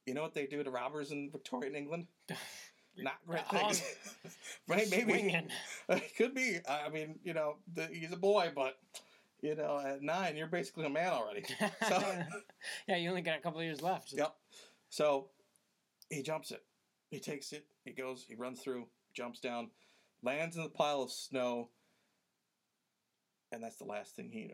You 0.05 0.13
know 0.13 0.21
what 0.21 0.33
they 0.33 0.47
do 0.47 0.63
to 0.63 0.71
robbers 0.71 1.11
in 1.11 1.29
Victorian 1.31 1.75
England? 1.75 2.07
Not 2.97 3.13
great 3.27 3.47
things. 3.49 3.83
right? 4.67 4.89
Maybe 4.89 5.35
it 5.89 6.15
could 6.17 6.33
be. 6.33 6.57
I 6.67 6.89
mean, 6.89 7.19
you 7.23 7.33
know, 7.33 7.57
the, 7.73 7.87
he's 7.87 8.11
a 8.11 8.17
boy, 8.17 8.51
but 8.53 8.77
you 9.41 9.55
know, 9.55 9.79
at 9.79 10.01
nine, 10.01 10.35
you're 10.35 10.47
basically 10.47 10.85
a 10.85 10.89
man 10.89 11.11
already. 11.11 11.43
So, 11.87 12.03
yeah, 12.87 12.97
you 12.97 13.09
only 13.09 13.21
got 13.21 13.37
a 13.37 13.41
couple 13.41 13.59
of 13.59 13.65
years 13.65 13.81
left. 13.81 14.13
yep. 14.13 14.35
So 14.89 15.29
he 16.09 16.21
jumps 16.21 16.51
it. 16.51 16.63
He 17.09 17.19
takes 17.19 17.51
it. 17.51 17.65
He 17.85 17.91
goes. 17.91 18.25
He 18.27 18.35
runs 18.35 18.61
through. 18.61 18.87
Jumps 19.13 19.39
down. 19.39 19.69
Lands 20.21 20.57
in 20.57 20.63
the 20.63 20.69
pile 20.69 21.01
of 21.01 21.11
snow. 21.11 21.69
And 23.51 23.63
that's 23.63 23.77
the 23.77 23.85
last 23.85 24.15
thing 24.15 24.29
he 24.31 24.53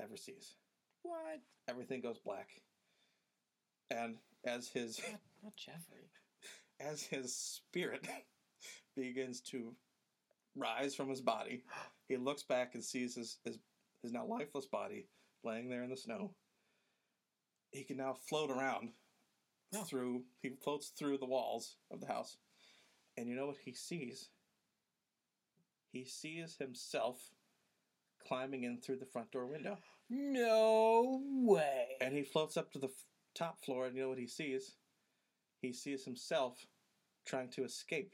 ever 0.00 0.16
sees. 0.16 0.54
What? 1.02 1.40
Everything 1.68 2.00
goes 2.00 2.18
black. 2.18 2.48
And 3.90 4.16
as 4.44 4.68
his 4.68 5.00
Not, 5.00 5.20
not 5.42 5.56
Jeffrey. 5.56 6.10
as 6.80 7.02
his 7.02 7.34
spirit 7.34 8.06
begins 8.96 9.40
to 9.42 9.74
rise 10.56 10.94
from 10.94 11.08
his 11.08 11.20
body, 11.20 11.64
he 12.08 12.16
looks 12.16 12.42
back 12.42 12.74
and 12.74 12.84
sees 12.84 13.14
his, 13.14 13.38
his, 13.44 13.58
his 14.02 14.12
now 14.12 14.26
lifeless 14.26 14.66
body 14.66 15.06
laying 15.44 15.68
there 15.68 15.82
in 15.84 15.90
the 15.90 15.96
snow. 15.96 16.32
He 17.70 17.84
can 17.84 17.96
now 17.98 18.14
float 18.28 18.50
around 18.50 18.90
Oh. 19.74 19.82
through, 19.84 20.22
he 20.40 20.48
floats 20.48 20.88
through 20.98 21.18
the 21.18 21.26
walls 21.26 21.76
of 21.90 22.00
the 22.00 22.06
house. 22.06 22.38
And 23.18 23.28
you 23.28 23.34
know 23.36 23.46
what 23.48 23.58
he 23.62 23.74
sees? 23.74 24.30
He 25.92 26.04
sees 26.04 26.56
himself 26.58 27.18
climbing 28.26 28.64
in 28.64 28.80
through 28.80 28.96
the 28.96 29.06
front 29.06 29.30
door 29.30 29.46
window. 29.46 29.78
No 30.10 31.20
way. 31.42 31.88
And 32.00 32.14
he 32.14 32.22
floats 32.22 32.56
up 32.56 32.72
to 32.72 32.78
the 32.78 32.88
top 33.38 33.62
floor, 33.64 33.86
and 33.86 33.94
you 33.94 34.02
know 34.02 34.08
what 34.08 34.18
he 34.18 34.26
sees? 34.26 34.74
He 35.60 35.72
sees 35.72 36.04
himself 36.04 36.66
trying 37.24 37.48
to 37.50 37.64
escape 37.64 38.12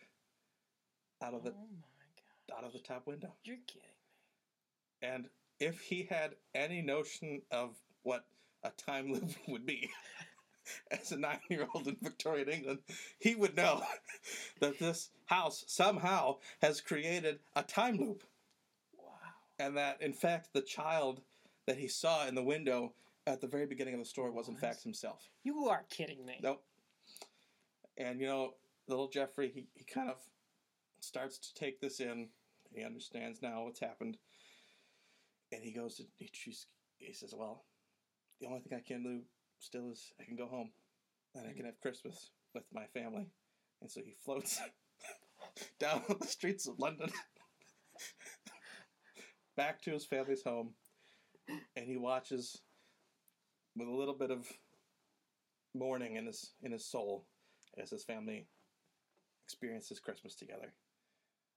out 1.22 1.34
of 1.34 1.44
the 1.44 1.50
oh 1.50 1.68
my 1.80 2.56
out 2.56 2.64
of 2.64 2.72
the 2.72 2.78
top 2.78 3.06
window. 3.06 3.32
You're 3.44 3.56
kidding 3.66 3.82
me. 3.82 5.08
And 5.08 5.28
if 5.58 5.80
he 5.80 6.06
had 6.10 6.34
any 6.54 6.82
notion 6.82 7.42
of 7.50 7.76
what 8.02 8.24
a 8.62 8.70
time 8.70 9.12
loop 9.12 9.30
would 9.48 9.66
be, 9.66 9.90
as 10.90 11.12
a 11.12 11.16
nine-year-old 11.16 11.87
in 11.87 11.96
Victorian 12.02 12.48
England, 12.48 12.78
he 13.18 13.34
would 13.34 13.56
know 13.56 13.82
that 14.60 14.78
this 14.78 15.10
house 15.26 15.64
somehow 15.66 16.37
has 16.60 16.80
created 16.80 17.38
a 17.56 17.62
time 17.62 17.98
loop. 17.98 18.24
Wow. 18.96 19.14
and 19.58 19.76
that 19.76 20.00
in 20.02 20.12
fact 20.12 20.52
the 20.52 20.62
child 20.62 21.20
that 21.66 21.78
he 21.78 21.88
saw 21.88 22.26
in 22.26 22.34
the 22.34 22.42
window 22.42 22.92
at 23.26 23.40
the 23.40 23.46
very 23.46 23.66
beginning 23.66 23.94
of 23.94 24.00
the 24.00 24.06
story 24.06 24.30
was 24.30 24.48
in 24.48 24.56
fact 24.56 24.82
himself. 24.82 25.28
You 25.42 25.68
are 25.68 25.84
kidding 25.90 26.24
me. 26.24 26.40
Nope. 26.42 26.62
And 27.96 28.20
you 28.20 28.26
know, 28.26 28.54
little 28.88 29.08
Jeffrey, 29.08 29.50
he, 29.54 29.66
he 29.74 29.84
kind 29.84 30.10
of 30.10 30.16
starts 31.00 31.38
to 31.38 31.54
take 31.54 31.80
this 31.80 32.00
in. 32.00 32.28
He 32.74 32.84
understands 32.84 33.40
now 33.42 33.64
what's 33.64 33.80
happened. 33.80 34.18
And 35.52 35.62
he 35.62 35.72
goes 35.72 35.96
to 35.96 36.04
he, 36.18 36.30
he 36.98 37.12
says, 37.12 37.34
Well, 37.37 37.64
the 38.40 38.46
only 38.46 38.60
thing 38.60 38.76
I 38.76 38.87
can 38.87 39.02
do 39.02 39.20
still 39.58 39.90
is 39.90 40.12
I 40.20 40.24
can 40.24 40.37
go 40.37 40.46
home 40.46 40.70
and 41.34 41.48
I 41.48 41.52
can 41.52 41.64
have 41.64 41.80
Christmas 41.80 42.30
with 42.54 42.64
my 42.72 42.84
family. 42.92 43.26
And 43.80 43.90
so 43.90 44.00
he 44.04 44.16
floats 44.24 44.60
down 45.78 46.02
the 46.20 46.26
streets 46.26 46.66
of 46.66 46.78
London 46.78 47.10
back 49.56 49.80
to 49.82 49.92
his 49.92 50.04
family's 50.04 50.42
home 50.42 50.70
and 51.76 51.87
he 51.87 51.96
watches 51.96 52.62
with 53.76 53.88
a 53.88 53.92
little 53.92 54.14
bit 54.14 54.30
of 54.30 54.46
mourning 55.74 56.16
in 56.16 56.26
his 56.26 56.52
in 56.62 56.72
his 56.72 56.87
soul 56.87 57.26
as 57.80 57.90
his 57.90 58.04
family 58.04 58.46
experiences 59.44 60.00
Christmas 60.00 60.34
together. 60.34 60.72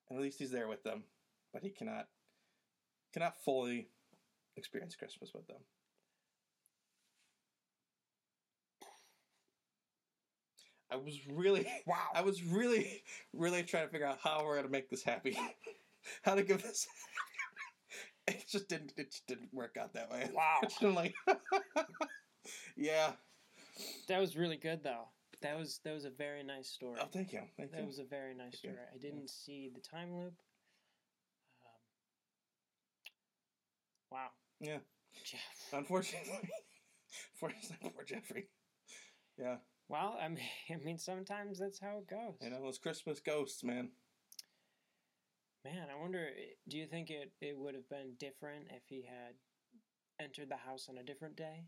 And 0.10 0.18
at 0.18 0.24
least 0.24 0.40
he's 0.40 0.52
there 0.52 0.68
with 0.68 0.84
them, 0.84 1.04
but 1.54 1.64
he 1.64 1.70
cannot 1.70 2.08
cannot 3.14 3.36
fully 3.44 3.90
experience 4.56 4.96
Christmas 4.96 5.32
with 5.34 5.48
them. 5.48 5.58
I 10.90 10.96
was 10.96 11.20
really 11.28 11.68
Wow. 11.86 11.96
I 12.14 12.22
was 12.22 12.44
really 12.44 13.04
really 13.34 13.64
trying 13.64 13.86
to 13.86 13.92
figure 13.92 14.08
out 14.08 14.20
how 14.24 14.44
we're 14.44 14.56
gonna 14.56 14.70
make 14.70 14.90
this 14.90 15.04
happy. 15.04 15.38
how 16.24 16.36
to 16.36 16.44
give 16.44 16.64
this 16.64 16.88
it 18.40 18.46
just 18.50 18.68
didn't 18.70 18.94
it 18.98 19.12
just 19.12 19.28
didn't 19.28 19.54
work 19.54 19.78
out 19.80 19.94
that 19.94 20.10
way. 20.12 20.30
Wow. 20.34 20.60
Unfortunately. 20.64 21.14
yeah. 22.78 23.12
That 24.08 24.20
was 24.20 24.36
really 24.36 24.58
good 24.58 24.84
though. 24.84 25.10
That 25.42 25.58
was 25.58 25.80
that 25.86 25.94
was 25.94 26.06
a 26.06 26.10
very 26.10 26.44
nice 26.44 26.68
story. 26.70 26.98
Oh, 27.02 27.08
thank 27.12 27.32
you. 27.34 27.42
Thank 27.58 27.72
That 27.72 27.82
you. 27.82 27.86
was 27.88 28.00
a 28.00 28.04
very 28.04 28.34
nice 28.34 28.54
Thank 28.62 28.64
you. 28.64 28.70
story. 28.72 28.86
I 28.94 28.98
didn't 28.98 29.30
see 29.30 29.70
the 29.74 29.82
time 29.82 30.14
loop. 30.14 30.34
Um, 31.64 31.72
wow. 34.12 34.28
Yeah. 34.60 34.78
Jeff. 35.24 35.42
Unfortunately, 35.74 36.50
unfortunately, 37.34 37.92
poor 37.96 38.04
Jeffrey. 38.06 38.48
Yeah, 39.38 39.58
Well, 39.90 40.18
I 40.22 40.28
mean, 40.28 40.40
I 40.72 40.76
mean, 40.84 40.98
sometimes 41.00 41.60
that's 41.60 41.80
how 41.80 41.98
it 42.00 42.08
goes. 42.08 42.36
you 42.42 42.50
know 42.52 42.62
those 42.62 42.78
Christmas 42.78 43.20
ghosts, 43.20 43.64
man. 43.64 43.90
Man, 45.68 45.88
I 45.92 46.00
wonder. 46.00 46.30
Do 46.70 46.78
you 46.78 46.86
think 46.88 47.10
it 47.10 47.32
it 47.42 47.58
would 47.58 47.74
have 47.76 47.90
been 47.90 48.14
different 48.20 48.68
if 48.70 48.84
he 48.88 49.02
had 49.04 49.34
entered 50.18 50.50
the 50.50 50.56
house 50.56 50.88
on 50.90 50.98
a 50.98 51.04
different 51.04 51.36
day? 51.36 51.66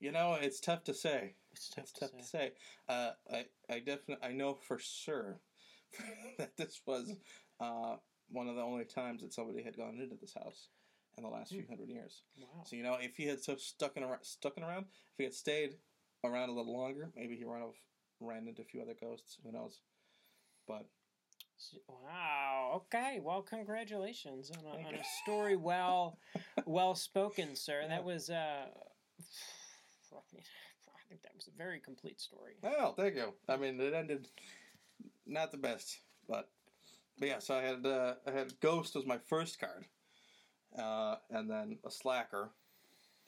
You 0.00 0.10
know, 0.10 0.34
it's 0.40 0.58
tough 0.60 0.82
to 0.84 0.94
say. 0.94 1.34
It's 1.52 1.68
tough, 1.68 1.84
It's 1.84 1.92
to, 1.92 2.00
tough 2.00 2.10
say. 2.10 2.18
to 2.18 2.24
say. 2.24 2.52
Uh, 2.88 3.10
I, 3.32 3.44
I 3.72 3.78
definitely, 3.78 4.16
I 4.28 4.32
know 4.32 4.54
for 4.54 4.78
sure 4.78 5.40
that 6.38 6.56
this 6.56 6.80
was 6.84 7.14
uh, 7.60 7.96
one 8.28 8.48
of 8.48 8.56
the 8.56 8.62
only 8.62 8.84
times 8.86 9.22
that 9.22 9.32
somebody 9.32 9.62
had 9.62 9.76
gone 9.76 9.98
into 10.00 10.16
this 10.20 10.34
house 10.34 10.68
in 11.16 11.22
the 11.22 11.28
last 11.30 11.50
few 11.52 11.62
Hmm. 11.62 11.68
hundred 11.68 11.90
years. 11.90 12.22
Wow. 12.40 12.64
So 12.64 12.74
you 12.74 12.82
know, 12.82 12.96
if 13.00 13.16
he 13.16 13.26
had 13.26 13.40
so 13.40 13.54
stuck 13.56 13.96
in 13.96 14.02
around, 14.02 14.24
stuck 14.24 14.56
in 14.56 14.64
around, 14.64 14.86
if 15.12 15.18
he 15.18 15.24
had 15.24 15.34
stayed 15.34 15.74
around 16.24 16.48
a 16.48 16.52
little 16.52 16.76
longer, 16.76 17.10
maybe 17.14 17.36
he 17.36 17.44
ran 17.44 17.62
off, 17.62 17.76
ran 18.20 18.48
into 18.48 18.62
a 18.62 18.64
few 18.64 18.82
other 18.82 18.96
ghosts. 19.00 19.38
Who 19.44 19.52
knows? 19.52 19.80
But 20.66 20.86
Wow. 21.88 22.72
Okay. 22.86 23.20
Well, 23.22 23.42
congratulations 23.42 24.50
on 24.50 24.64
a, 24.64 24.86
on 24.86 24.94
a 24.94 25.04
story 25.22 25.56
well 25.56 26.18
well 26.66 26.94
spoken, 26.94 27.54
sir. 27.56 27.84
That 27.88 28.04
was 28.04 28.30
uh, 28.30 28.34
I 30.12 30.16
mean, 30.32 30.42
I 30.88 31.08
think 31.08 31.22
that 31.22 31.32
was 31.34 31.48
a 31.48 31.56
very 31.56 31.80
complete 31.80 32.20
story. 32.20 32.54
Well, 32.62 32.94
thank 32.94 33.14
you. 33.16 33.34
I 33.48 33.56
mean, 33.56 33.80
it 33.80 33.94
ended 33.94 34.28
not 35.26 35.50
the 35.52 35.58
best, 35.58 35.98
but 36.28 36.48
but 37.18 37.28
yeah. 37.28 37.38
So 37.38 37.54
I 37.56 37.62
had 37.62 37.84
uh, 37.86 38.14
I 38.26 38.30
had 38.30 38.58
Ghost 38.60 38.94
was 38.94 39.06
my 39.06 39.18
first 39.18 39.60
card, 39.60 39.86
uh, 40.78 41.16
and 41.30 41.50
then 41.50 41.78
a 41.84 41.90
Slacker. 41.90 42.50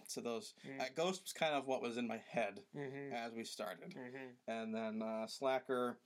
So 0.08 0.20
those 0.20 0.54
Mm. 0.68 0.80
uh, 0.80 0.84
Ghost 0.96 1.22
was 1.22 1.32
kind 1.32 1.54
of 1.54 1.66
what 1.66 1.80
was 1.80 1.96
in 1.96 2.06
my 2.06 2.20
head 2.30 2.60
Mm-hmm. 2.76 3.14
as 3.14 3.32
we 3.32 3.44
started, 3.44 3.94
Mm-hmm. 3.94 4.50
and 4.50 4.74
then 4.74 5.02
uh, 5.02 5.26
Slacker 5.26 5.98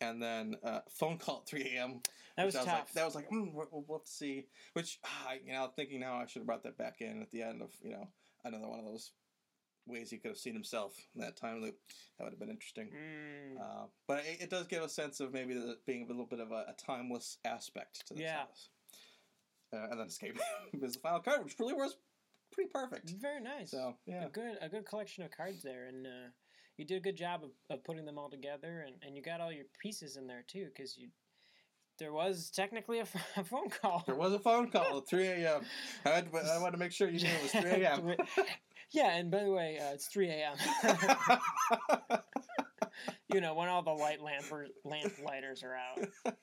and 0.00 0.22
then 0.22 0.56
uh, 0.62 0.80
phone 0.90 1.18
call 1.18 1.38
at 1.38 1.48
3 1.48 1.62
a.m. 1.76 2.00
That 2.36 2.46
was 2.46 2.56
I 2.56 2.64
tough. 2.64 2.68
Like, 2.68 2.92
that 2.92 3.04
was 3.04 3.14
like, 3.14 3.30
mm, 3.30 3.52
we'll, 3.52 3.68
we'll 3.70 3.98
have 3.98 4.04
to 4.06 4.10
see. 4.10 4.46
Which, 4.72 4.98
ah, 5.04 5.32
you 5.44 5.52
know, 5.52 5.70
thinking 5.74 6.00
now, 6.00 6.16
I 6.16 6.26
should 6.26 6.40
have 6.40 6.46
brought 6.46 6.64
that 6.64 6.76
back 6.78 7.00
in 7.00 7.22
at 7.22 7.30
the 7.30 7.42
end 7.42 7.62
of, 7.62 7.70
you 7.82 7.92
know, 7.92 8.08
another 8.44 8.68
one 8.68 8.80
of 8.80 8.84
those 8.84 9.12
ways 9.86 10.10
he 10.10 10.16
could 10.16 10.30
have 10.30 10.38
seen 10.38 10.54
himself 10.54 10.94
in 11.14 11.20
that 11.20 11.36
time 11.36 11.60
loop. 11.60 11.78
That 12.18 12.24
would 12.24 12.32
have 12.32 12.40
been 12.40 12.50
interesting. 12.50 12.88
Mm. 12.88 13.60
Uh, 13.60 13.86
but 14.08 14.24
it, 14.24 14.42
it 14.42 14.50
does 14.50 14.66
give 14.66 14.82
a 14.82 14.88
sense 14.88 15.20
of 15.20 15.32
maybe 15.32 15.54
the, 15.54 15.78
being 15.86 16.04
a 16.04 16.08
little 16.08 16.26
bit 16.26 16.40
of 16.40 16.50
a, 16.50 16.66
a 16.68 16.74
timeless 16.78 17.38
aspect 17.44 18.06
to 18.08 18.14
the 18.14 18.22
Yeah. 18.22 18.38
house. 18.38 18.68
Uh, 19.72 19.88
and 19.90 20.00
then 20.00 20.06
escape 20.06 20.38
is 20.82 20.94
the 20.94 21.00
final 21.00 21.20
card, 21.20 21.44
which 21.44 21.58
really 21.58 21.74
was 21.74 21.96
pretty 22.52 22.70
perfect. 22.72 23.10
Very 23.10 23.40
nice. 23.40 23.72
So 23.72 23.96
yeah, 24.06 24.26
a 24.26 24.28
good 24.28 24.56
a 24.60 24.68
good 24.68 24.86
collection 24.86 25.24
of 25.24 25.32
cards 25.32 25.62
there, 25.62 25.86
and 25.86 26.06
uh, 26.06 26.28
you 26.76 26.84
did 26.84 26.96
a 26.96 27.00
good 27.00 27.16
job 27.16 27.42
of, 27.44 27.50
of 27.70 27.84
putting 27.84 28.04
them 28.04 28.18
all 28.18 28.30
together, 28.30 28.84
and, 28.86 28.96
and 29.06 29.16
you 29.16 29.22
got 29.22 29.40
all 29.40 29.52
your 29.52 29.66
pieces 29.80 30.16
in 30.16 30.26
there 30.26 30.44
too, 30.46 30.66
because 30.74 30.96
you 30.98 31.08
there 31.98 32.12
was 32.12 32.50
technically 32.50 32.98
a, 32.98 33.02
f- 33.02 33.26
a 33.36 33.44
phone 33.44 33.70
call. 33.70 34.02
there 34.06 34.16
was 34.16 34.32
a 34.32 34.38
phone 34.38 34.70
call 34.70 34.98
at 34.98 35.08
3 35.08 35.26
a.m. 35.26 35.62
I, 36.04 36.08
had, 36.10 36.28
I 36.34 36.58
wanted 36.58 36.72
to 36.72 36.78
make 36.78 36.92
sure 36.92 37.08
you 37.08 37.20
knew 37.20 37.28
it 37.28 37.42
was 37.42 37.52
3 37.52 37.70
a.m. 37.82 38.16
yeah, 38.90 39.16
and 39.16 39.30
by 39.30 39.44
the 39.44 39.52
way, 39.52 39.78
uh, 39.78 39.94
it's 39.94 40.06
three 40.08 40.28
a.m. 40.28 40.56
you 43.32 43.40
know 43.40 43.54
when 43.54 43.68
all 43.68 43.82
the 43.82 43.90
light 43.90 44.20
lamper, 44.20 44.66
lamp 44.84 45.12
lighters 45.24 45.62
are 45.62 45.76
out. 45.76 46.36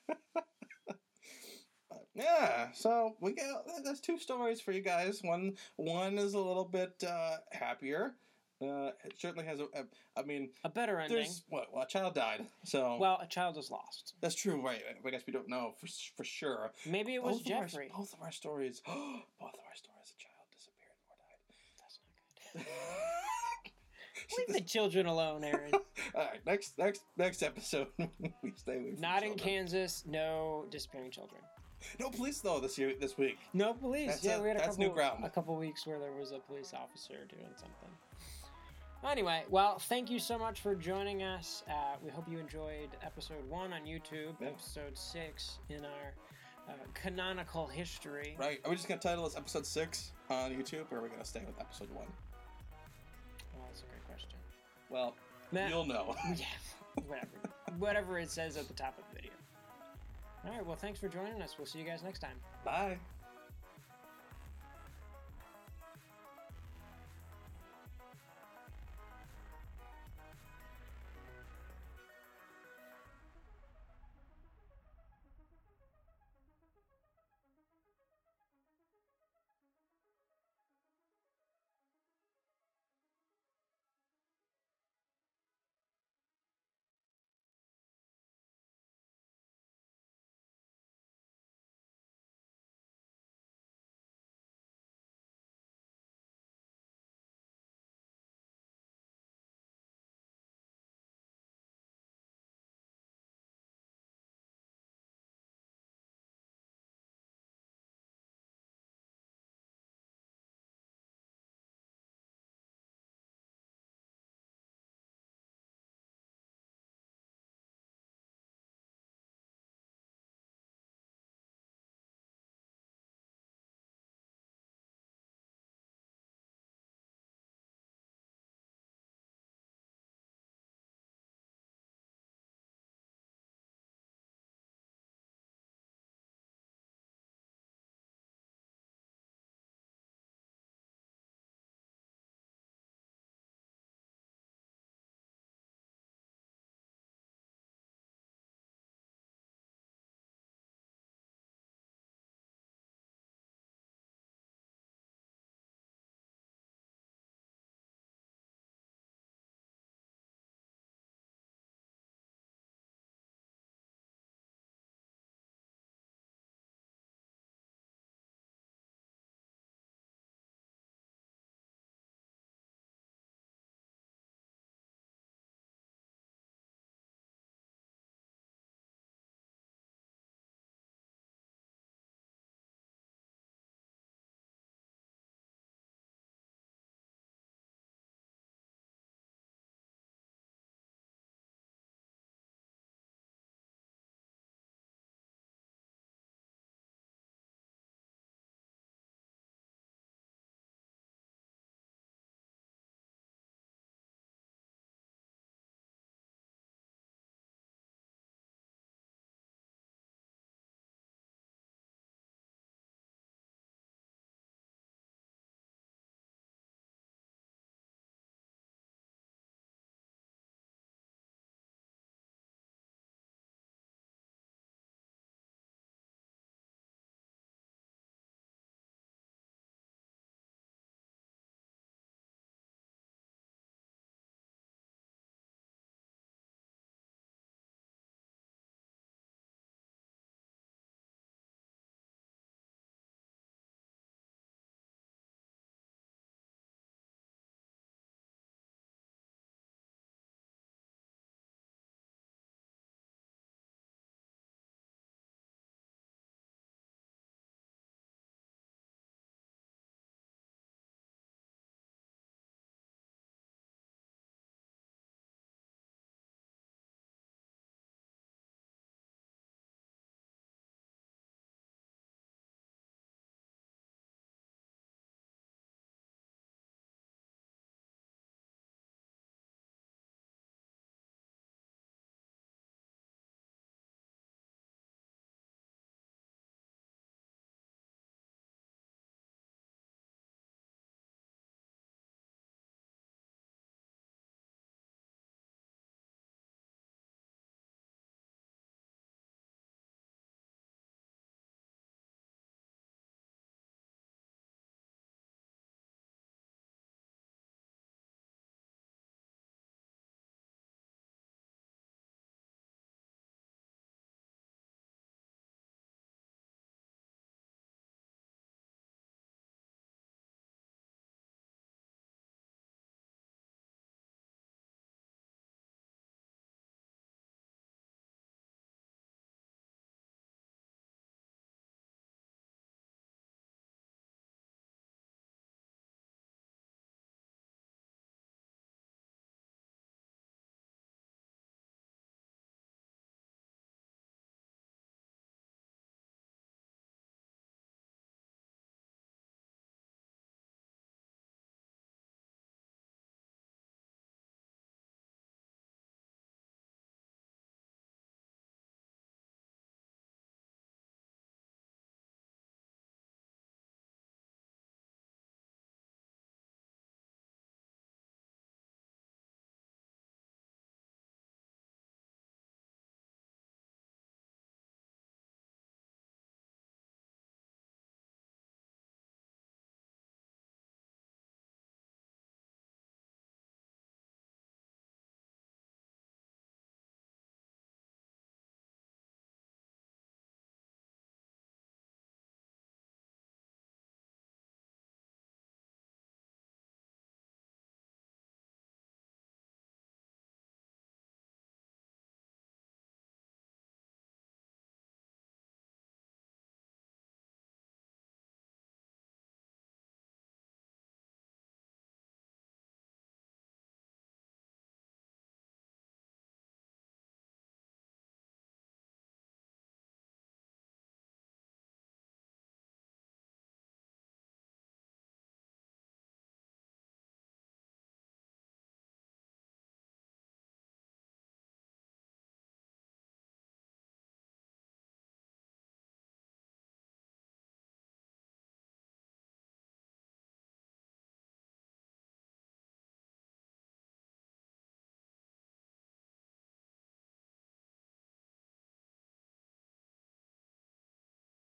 yeah, 2.14 2.68
so 2.72 3.16
we 3.20 3.32
got 3.32 3.64
that's 3.84 4.00
two 4.00 4.18
stories 4.18 4.60
for 4.60 4.72
you 4.72 4.82
guys. 4.82 5.20
One 5.22 5.54
one 5.76 6.18
is 6.18 6.34
a 6.34 6.38
little 6.40 6.64
bit 6.64 7.02
uh, 7.06 7.36
happier. 7.52 8.14
Uh, 8.62 8.92
it 9.04 9.14
certainly 9.18 9.44
has 9.46 9.58
a, 9.60 9.64
a. 9.64 9.84
I 10.16 10.22
mean, 10.22 10.50
A 10.64 10.68
better 10.68 11.00
ending. 11.00 11.16
there's 11.16 11.42
what? 11.48 11.72
Well, 11.72 11.82
a 11.82 11.86
child 11.86 12.14
died, 12.14 12.44
so 12.64 12.96
Well, 13.00 13.18
a 13.20 13.26
child 13.26 13.56
is 13.58 13.70
lost. 13.70 14.14
that's 14.20 14.34
true, 14.34 14.60
right? 14.64 14.80
I 15.06 15.10
guess 15.10 15.22
we 15.26 15.32
don't 15.32 15.48
know 15.48 15.72
for 15.80 15.86
for 16.16 16.24
sure. 16.24 16.70
Maybe 16.86 17.14
it 17.14 17.22
was 17.22 17.38
both 17.38 17.46
of 17.46 17.52
our- 17.52 17.64
Jeffrey. 17.66 17.90
both 17.96 18.12
of 18.14 18.20
our 18.22 18.30
stories. 18.32 18.82
both 18.86 18.94
of 18.94 19.60
our 19.66 19.74
stories. 19.74 20.14
A 20.14 20.18
child 20.22 20.46
disappeared 20.54 20.98
or 21.08 21.16
died. 21.18 21.40
That's 21.80 21.98
not 22.54 22.64
good. 22.64 22.66
Leave 24.38 24.56
the 24.56 24.60
children 24.62 25.06
alone, 25.06 25.44
Aaron. 25.44 25.72
All 26.14 26.24
right, 26.24 26.40
next 26.46 26.78
next 26.78 27.02
next 27.16 27.42
episode 27.42 27.88
we 27.98 28.52
stay 28.56 28.76
away 28.76 28.94
Not 28.98 29.22
in. 29.22 29.34
Kansas. 29.34 30.04
No 30.06 30.66
disappearing 30.70 31.10
children. 31.10 31.40
No 31.98 32.10
police 32.10 32.40
though 32.40 32.60
this 32.60 32.78
year 32.78 32.92
this 33.00 33.18
week. 33.18 33.38
No 33.52 33.74
police. 33.74 34.08
That's 34.10 34.24
yeah, 34.24 34.36
a- 34.36 34.42
we 34.42 34.48
had 34.48 34.56
a 34.56 34.60
that's 34.60 34.76
couple, 34.76 34.84
new 34.88 34.94
ground. 34.94 35.24
a 35.24 35.30
couple 35.30 35.56
weeks 35.56 35.86
where 35.86 35.98
there 35.98 36.12
was 36.12 36.30
a 36.32 36.38
police 36.38 36.72
officer 36.74 37.14
doing 37.28 37.48
something. 37.56 37.90
Anyway, 39.08 39.42
well, 39.50 39.78
thank 39.78 40.10
you 40.10 40.18
so 40.18 40.38
much 40.38 40.60
for 40.60 40.74
joining 40.74 41.22
us. 41.22 41.64
Uh, 41.68 41.72
we 42.04 42.10
hope 42.10 42.24
you 42.30 42.38
enjoyed 42.38 42.88
episode 43.02 43.46
one 43.48 43.72
on 43.72 43.82
YouTube, 43.82 44.34
Yeah. 44.40 44.48
episode 44.48 44.96
six 44.96 45.58
in 45.68 45.84
our 45.84 46.14
uh, 46.68 46.72
canonical 46.94 47.66
history. 47.66 48.36
Right? 48.38 48.60
Are 48.64 48.70
we 48.70 48.76
just 48.76 48.88
gonna 48.88 49.00
title 49.00 49.24
this 49.24 49.36
episode 49.36 49.66
six 49.66 50.12
on 50.30 50.52
YouTube, 50.52 50.84
or 50.92 50.98
are 50.98 51.02
we 51.02 51.08
gonna 51.08 51.24
stay 51.24 51.42
with 51.44 51.58
episode 51.60 51.90
one? 51.90 52.06
Well, 53.56 53.66
that's 53.66 53.82
a 53.82 53.86
great 53.86 54.06
question. 54.06 54.38
Well, 54.88 55.14
Matt- 55.50 55.68
you'll 55.70 55.84
know. 55.86 56.14
Yeah, 56.36 56.44
whatever. 57.06 57.28
whatever 57.78 58.18
it 58.18 58.30
says 58.30 58.56
at 58.56 58.68
the 58.68 58.74
top 58.74 58.96
of 58.98 59.04
the 59.10 59.16
video. 59.16 59.32
All 60.46 60.52
right, 60.52 60.64
well, 60.66 60.76
thanks 60.76 61.00
for 61.00 61.08
joining 61.08 61.40
us. 61.42 61.56
We'll 61.58 61.66
see 61.66 61.78
you 61.80 61.84
guys 61.84 62.02
next 62.02 62.20
time. 62.20 62.36
Bye. 62.64 62.98